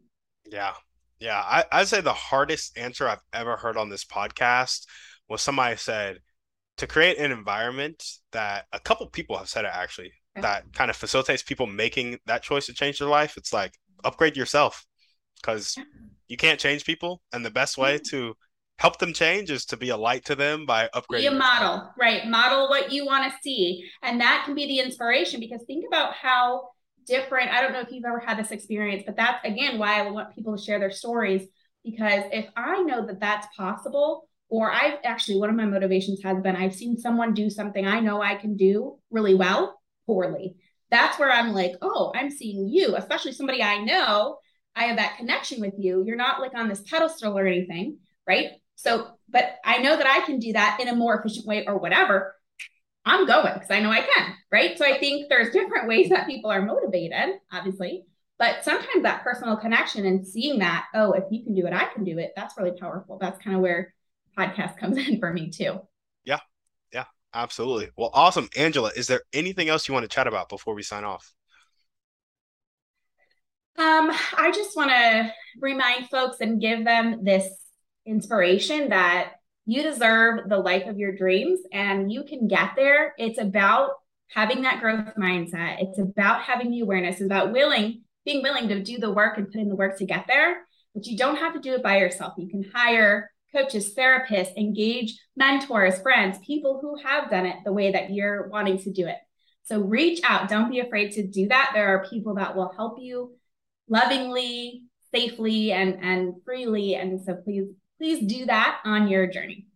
Yeah, 0.50 0.72
yeah, 1.18 1.40
I, 1.40 1.64
I'd 1.72 1.88
say 1.88 2.00
the 2.00 2.12
hardest 2.12 2.78
answer 2.78 3.08
I've 3.08 3.22
ever 3.32 3.56
heard 3.56 3.76
on 3.76 3.88
this 3.88 4.04
podcast 4.04 4.86
was 5.28 5.42
somebody 5.42 5.76
said 5.76 6.18
to 6.78 6.86
create 6.86 7.18
an 7.18 7.32
environment 7.32 8.04
that 8.32 8.66
a 8.72 8.80
couple 8.80 9.06
people 9.06 9.36
have 9.38 9.48
said 9.48 9.64
it 9.64 9.70
actually 9.72 10.12
that 10.40 10.64
kind 10.72 10.90
of 10.90 10.96
facilitates 10.96 11.42
people 11.42 11.66
making 11.66 12.18
that 12.26 12.42
choice 12.42 12.66
to 12.66 12.74
change 12.74 12.98
their 12.98 13.08
life. 13.08 13.36
It's 13.36 13.52
like 13.52 13.72
upgrade 14.02 14.36
yourself 14.36 14.84
because 15.36 15.76
you 16.26 16.36
can't 16.36 16.58
change 16.58 16.84
people, 16.84 17.22
and 17.32 17.44
the 17.44 17.50
best 17.50 17.78
way 17.78 17.98
to 18.10 18.34
help 18.78 18.98
them 18.98 19.12
change 19.12 19.50
is 19.50 19.64
to 19.66 19.76
be 19.76 19.90
a 19.90 19.96
light 19.96 20.24
to 20.26 20.34
them 20.34 20.66
by 20.66 20.88
upgrading. 20.94 21.18
Be 21.18 21.26
a 21.26 21.32
model, 21.32 21.90
right? 21.98 22.26
Model 22.26 22.68
what 22.68 22.92
you 22.92 23.06
want 23.06 23.30
to 23.30 23.38
see, 23.42 23.84
and 24.02 24.20
that 24.20 24.42
can 24.44 24.54
be 24.54 24.66
the 24.66 24.80
inspiration. 24.80 25.40
Because 25.40 25.62
think 25.66 25.84
about 25.86 26.14
how 26.14 26.70
different. 27.06 27.50
I 27.50 27.60
don't 27.60 27.72
know 27.72 27.80
if 27.80 27.90
you've 27.90 28.04
ever 28.04 28.20
had 28.20 28.38
this 28.38 28.50
experience, 28.50 29.02
but 29.06 29.16
that's 29.16 29.44
again 29.44 29.78
why 29.78 30.00
I 30.00 30.10
want 30.10 30.34
people 30.34 30.56
to 30.56 30.62
share 30.62 30.78
their 30.78 30.90
stories 30.90 31.46
because 31.84 32.24
if 32.32 32.46
I 32.56 32.82
know 32.82 33.06
that 33.06 33.20
that's 33.20 33.46
possible, 33.56 34.28
or 34.48 34.72
I've 34.72 34.98
actually 35.04 35.38
one 35.38 35.50
of 35.50 35.56
my 35.56 35.66
motivations 35.66 36.22
has 36.22 36.40
been 36.40 36.56
I've 36.56 36.74
seen 36.74 36.96
someone 36.96 37.34
do 37.34 37.50
something 37.50 37.86
I 37.86 38.00
know 38.00 38.22
I 38.22 38.34
can 38.36 38.56
do 38.56 38.98
really 39.10 39.34
well 39.34 39.80
poorly. 40.06 40.56
That's 40.90 41.18
where 41.18 41.30
I'm 41.30 41.52
like, 41.52 41.72
oh, 41.82 42.12
I'm 42.14 42.30
seeing 42.30 42.68
you, 42.68 42.96
especially 42.96 43.32
somebody 43.32 43.62
I 43.62 43.78
know. 43.78 44.38
I 44.76 44.84
have 44.84 44.96
that 44.96 45.16
connection 45.16 45.60
with 45.60 45.74
you. 45.78 46.02
You're 46.06 46.16
not 46.16 46.40
like 46.40 46.54
on 46.54 46.68
this 46.68 46.82
pedestal 46.82 47.38
or 47.38 47.46
anything, 47.46 47.98
right? 48.26 48.52
So, 48.76 49.08
but 49.28 49.56
I 49.64 49.78
know 49.78 49.96
that 49.96 50.06
I 50.06 50.24
can 50.26 50.38
do 50.38 50.52
that 50.52 50.78
in 50.80 50.88
a 50.88 50.94
more 50.94 51.18
efficient 51.18 51.46
way 51.46 51.66
or 51.66 51.78
whatever. 51.78 52.34
I'm 53.04 53.26
going 53.26 53.52
because 53.54 53.70
I 53.70 53.80
know 53.80 53.90
I 53.90 54.00
can, 54.00 54.34
right? 54.50 54.78
So 54.78 54.84
I 54.84 54.98
think 54.98 55.28
there's 55.28 55.52
different 55.52 55.88
ways 55.88 56.08
that 56.08 56.26
people 56.26 56.50
are 56.50 56.62
motivated, 56.62 57.36
obviously, 57.52 58.04
but 58.38 58.64
sometimes 58.64 59.02
that 59.02 59.22
personal 59.22 59.56
connection 59.56 60.06
and 60.06 60.26
seeing 60.26 60.58
that, 60.60 60.86
oh, 60.94 61.12
if 61.12 61.24
you 61.30 61.44
can 61.44 61.54
do 61.54 61.66
it, 61.66 61.72
I 61.72 61.84
can 61.92 62.04
do 62.04 62.18
it, 62.18 62.32
that's 62.34 62.56
really 62.56 62.76
powerful. 62.78 63.18
That's 63.18 63.42
kind 63.42 63.56
of 63.56 63.62
where 63.62 63.94
podcast 64.36 64.76
comes 64.80 64.96
in 64.96 65.18
for 65.20 65.32
me 65.32 65.50
too. 65.50 65.80
Yeah. 66.24 66.40
Yeah, 66.92 67.04
absolutely. 67.34 67.90
Well, 67.96 68.10
awesome. 68.14 68.48
Angela, 68.56 68.90
is 68.96 69.06
there 69.06 69.22
anything 69.32 69.68
else 69.68 69.86
you 69.86 69.94
want 69.94 70.04
to 70.04 70.14
chat 70.14 70.26
about 70.26 70.48
before 70.48 70.74
we 70.74 70.82
sign 70.82 71.04
off? 71.04 71.32
Um, 73.76 74.10
I 74.38 74.52
just 74.54 74.76
want 74.76 74.90
to 74.90 75.32
remind 75.60 76.08
folks 76.08 76.36
and 76.40 76.60
give 76.60 76.84
them 76.84 77.24
this 77.24 77.48
inspiration 78.06 78.90
that 78.90 79.32
you 79.66 79.82
deserve 79.82 80.48
the 80.48 80.58
life 80.58 80.86
of 80.86 80.98
your 80.98 81.16
dreams 81.16 81.60
and 81.72 82.12
you 82.12 82.24
can 82.24 82.48
get 82.48 82.72
there. 82.76 83.14
It's 83.18 83.38
about 83.38 83.90
having 84.28 84.62
that 84.62 84.80
growth 84.80 85.14
mindset. 85.18 85.76
It's 85.80 85.98
about 85.98 86.42
having 86.42 86.70
the 86.70 86.80
awareness. 86.80 87.16
It's 87.16 87.24
about 87.24 87.52
willing, 87.52 88.02
being 88.24 88.42
willing 88.42 88.68
to 88.68 88.82
do 88.82 88.98
the 88.98 89.12
work 89.12 89.38
and 89.38 89.50
put 89.50 89.60
in 89.60 89.68
the 89.68 89.76
work 89.76 89.98
to 89.98 90.06
get 90.06 90.26
there. 90.26 90.66
But 90.94 91.06
you 91.06 91.16
don't 91.16 91.36
have 91.36 91.54
to 91.54 91.60
do 91.60 91.74
it 91.74 91.82
by 91.82 91.98
yourself. 91.98 92.34
You 92.36 92.48
can 92.48 92.64
hire 92.74 93.30
coaches, 93.54 93.94
therapists, 93.94 94.56
engage 94.56 95.18
mentors, 95.36 96.00
friends, 96.00 96.38
people 96.44 96.80
who 96.80 96.96
have 97.02 97.30
done 97.30 97.46
it 97.46 97.56
the 97.64 97.72
way 97.72 97.92
that 97.92 98.10
you're 98.10 98.48
wanting 98.48 98.78
to 98.78 98.92
do 98.92 99.06
it. 99.06 99.16
So 99.64 99.80
reach 99.80 100.20
out. 100.24 100.48
Don't 100.48 100.70
be 100.70 100.80
afraid 100.80 101.12
to 101.12 101.26
do 101.26 101.48
that. 101.48 101.70
There 101.72 101.88
are 101.88 102.06
people 102.06 102.34
that 102.34 102.54
will 102.54 102.72
help 102.76 102.98
you 103.00 103.34
lovingly, 103.88 104.82
safely, 105.14 105.72
and, 105.72 105.98
and 106.02 106.34
freely. 106.44 106.96
And 106.96 107.24
so 107.24 107.34
please 107.34 107.68
please 108.04 108.26
do 108.26 108.44
that 108.44 108.80
on 108.84 109.08
your 109.08 109.26
journey. 109.26 109.66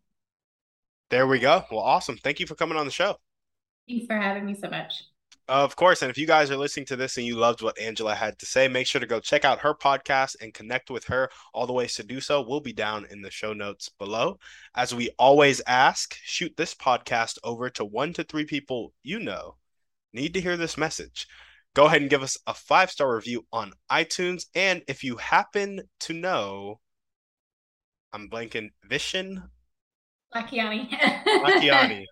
There 1.09 1.27
we 1.27 1.39
go. 1.39 1.65
Well, 1.71 1.81
awesome. 1.81 2.19
Thank 2.19 2.41
you 2.41 2.47
for 2.47 2.55
coming 2.55 2.77
on 2.77 2.85
the 2.85 2.93
show. 2.93 3.17
Thanks 3.89 4.05
for 4.05 4.19
having 4.19 4.45
me 4.45 4.55
so 4.55 4.69
much. 4.69 5.03
Of 5.49 5.77
course. 5.77 6.03
And 6.03 6.11
if 6.11 6.19
you 6.19 6.27
guys 6.27 6.51
are 6.51 6.59
listening 6.59 6.85
to 6.87 6.97
this 6.97 7.17
and 7.17 7.25
you 7.25 7.37
loved 7.37 7.63
what 7.63 7.81
Angela 7.81 8.15
had 8.15 8.39
to 8.41 8.45
say, 8.45 8.69
make 8.69 8.87
sure 8.87 9.01
to 9.01 9.07
go 9.07 9.19
check 9.19 9.47
out 9.47 9.61
her 9.61 9.73
podcast 9.73 10.37
and 10.43 10.53
connect 10.53 10.91
with 10.91 11.05
her. 11.05 11.31
All 11.55 11.67
the 11.67 11.73
ways 11.73 11.95
to 11.95 12.03
do 12.03 12.21
so 12.21 12.43
will 12.43 12.61
be 12.61 12.75
down 12.75 13.07
in 13.11 13.23
the 13.23 13.31
show 13.31 13.55
notes 13.55 13.89
below. 13.99 14.39
As 14.75 14.95
we 14.95 15.09
always 15.19 15.63
ask, 15.67 16.15
shoot 16.23 16.55
this 16.59 16.75
podcast 16.75 17.39
over 17.45 17.71
to 17.71 17.85
one 17.87 18.13
to 18.13 18.25
three 18.25 18.45
people 18.45 18.93
you 19.03 19.21
know 19.21 19.55
need 20.13 20.35
to 20.35 20.41
hear 20.43 20.59
this 20.59 20.77
message. 20.77 21.27
Go 21.73 21.87
ahead 21.87 22.03
and 22.03 22.11
give 22.11 22.23
us 22.23 22.37
a 22.47 22.53
five 22.53 22.91
star 22.91 23.15
review 23.17 23.47
on 23.55 23.73
iTunes. 23.91 24.45
And 24.55 24.83
if 24.87 25.03
you 25.03 25.17
happen 25.17 25.81
to 26.01 26.13
know 26.13 26.81
I'm 28.13 28.29
blanking. 28.29 28.71
Vishen. 28.89 29.43
Lakhiani. 30.35 30.89
Lakhiani. 31.27 32.05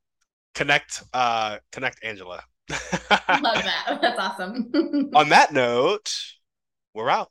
Connect. 0.54 1.02
Uh, 1.12 1.58
connect 1.72 2.04
Angela. 2.04 2.42
Love 2.70 2.80
that. 3.28 3.98
That's 4.00 4.18
awesome. 4.18 5.10
On 5.14 5.28
that 5.30 5.52
note, 5.52 6.12
we're 6.94 7.10
out. 7.10 7.30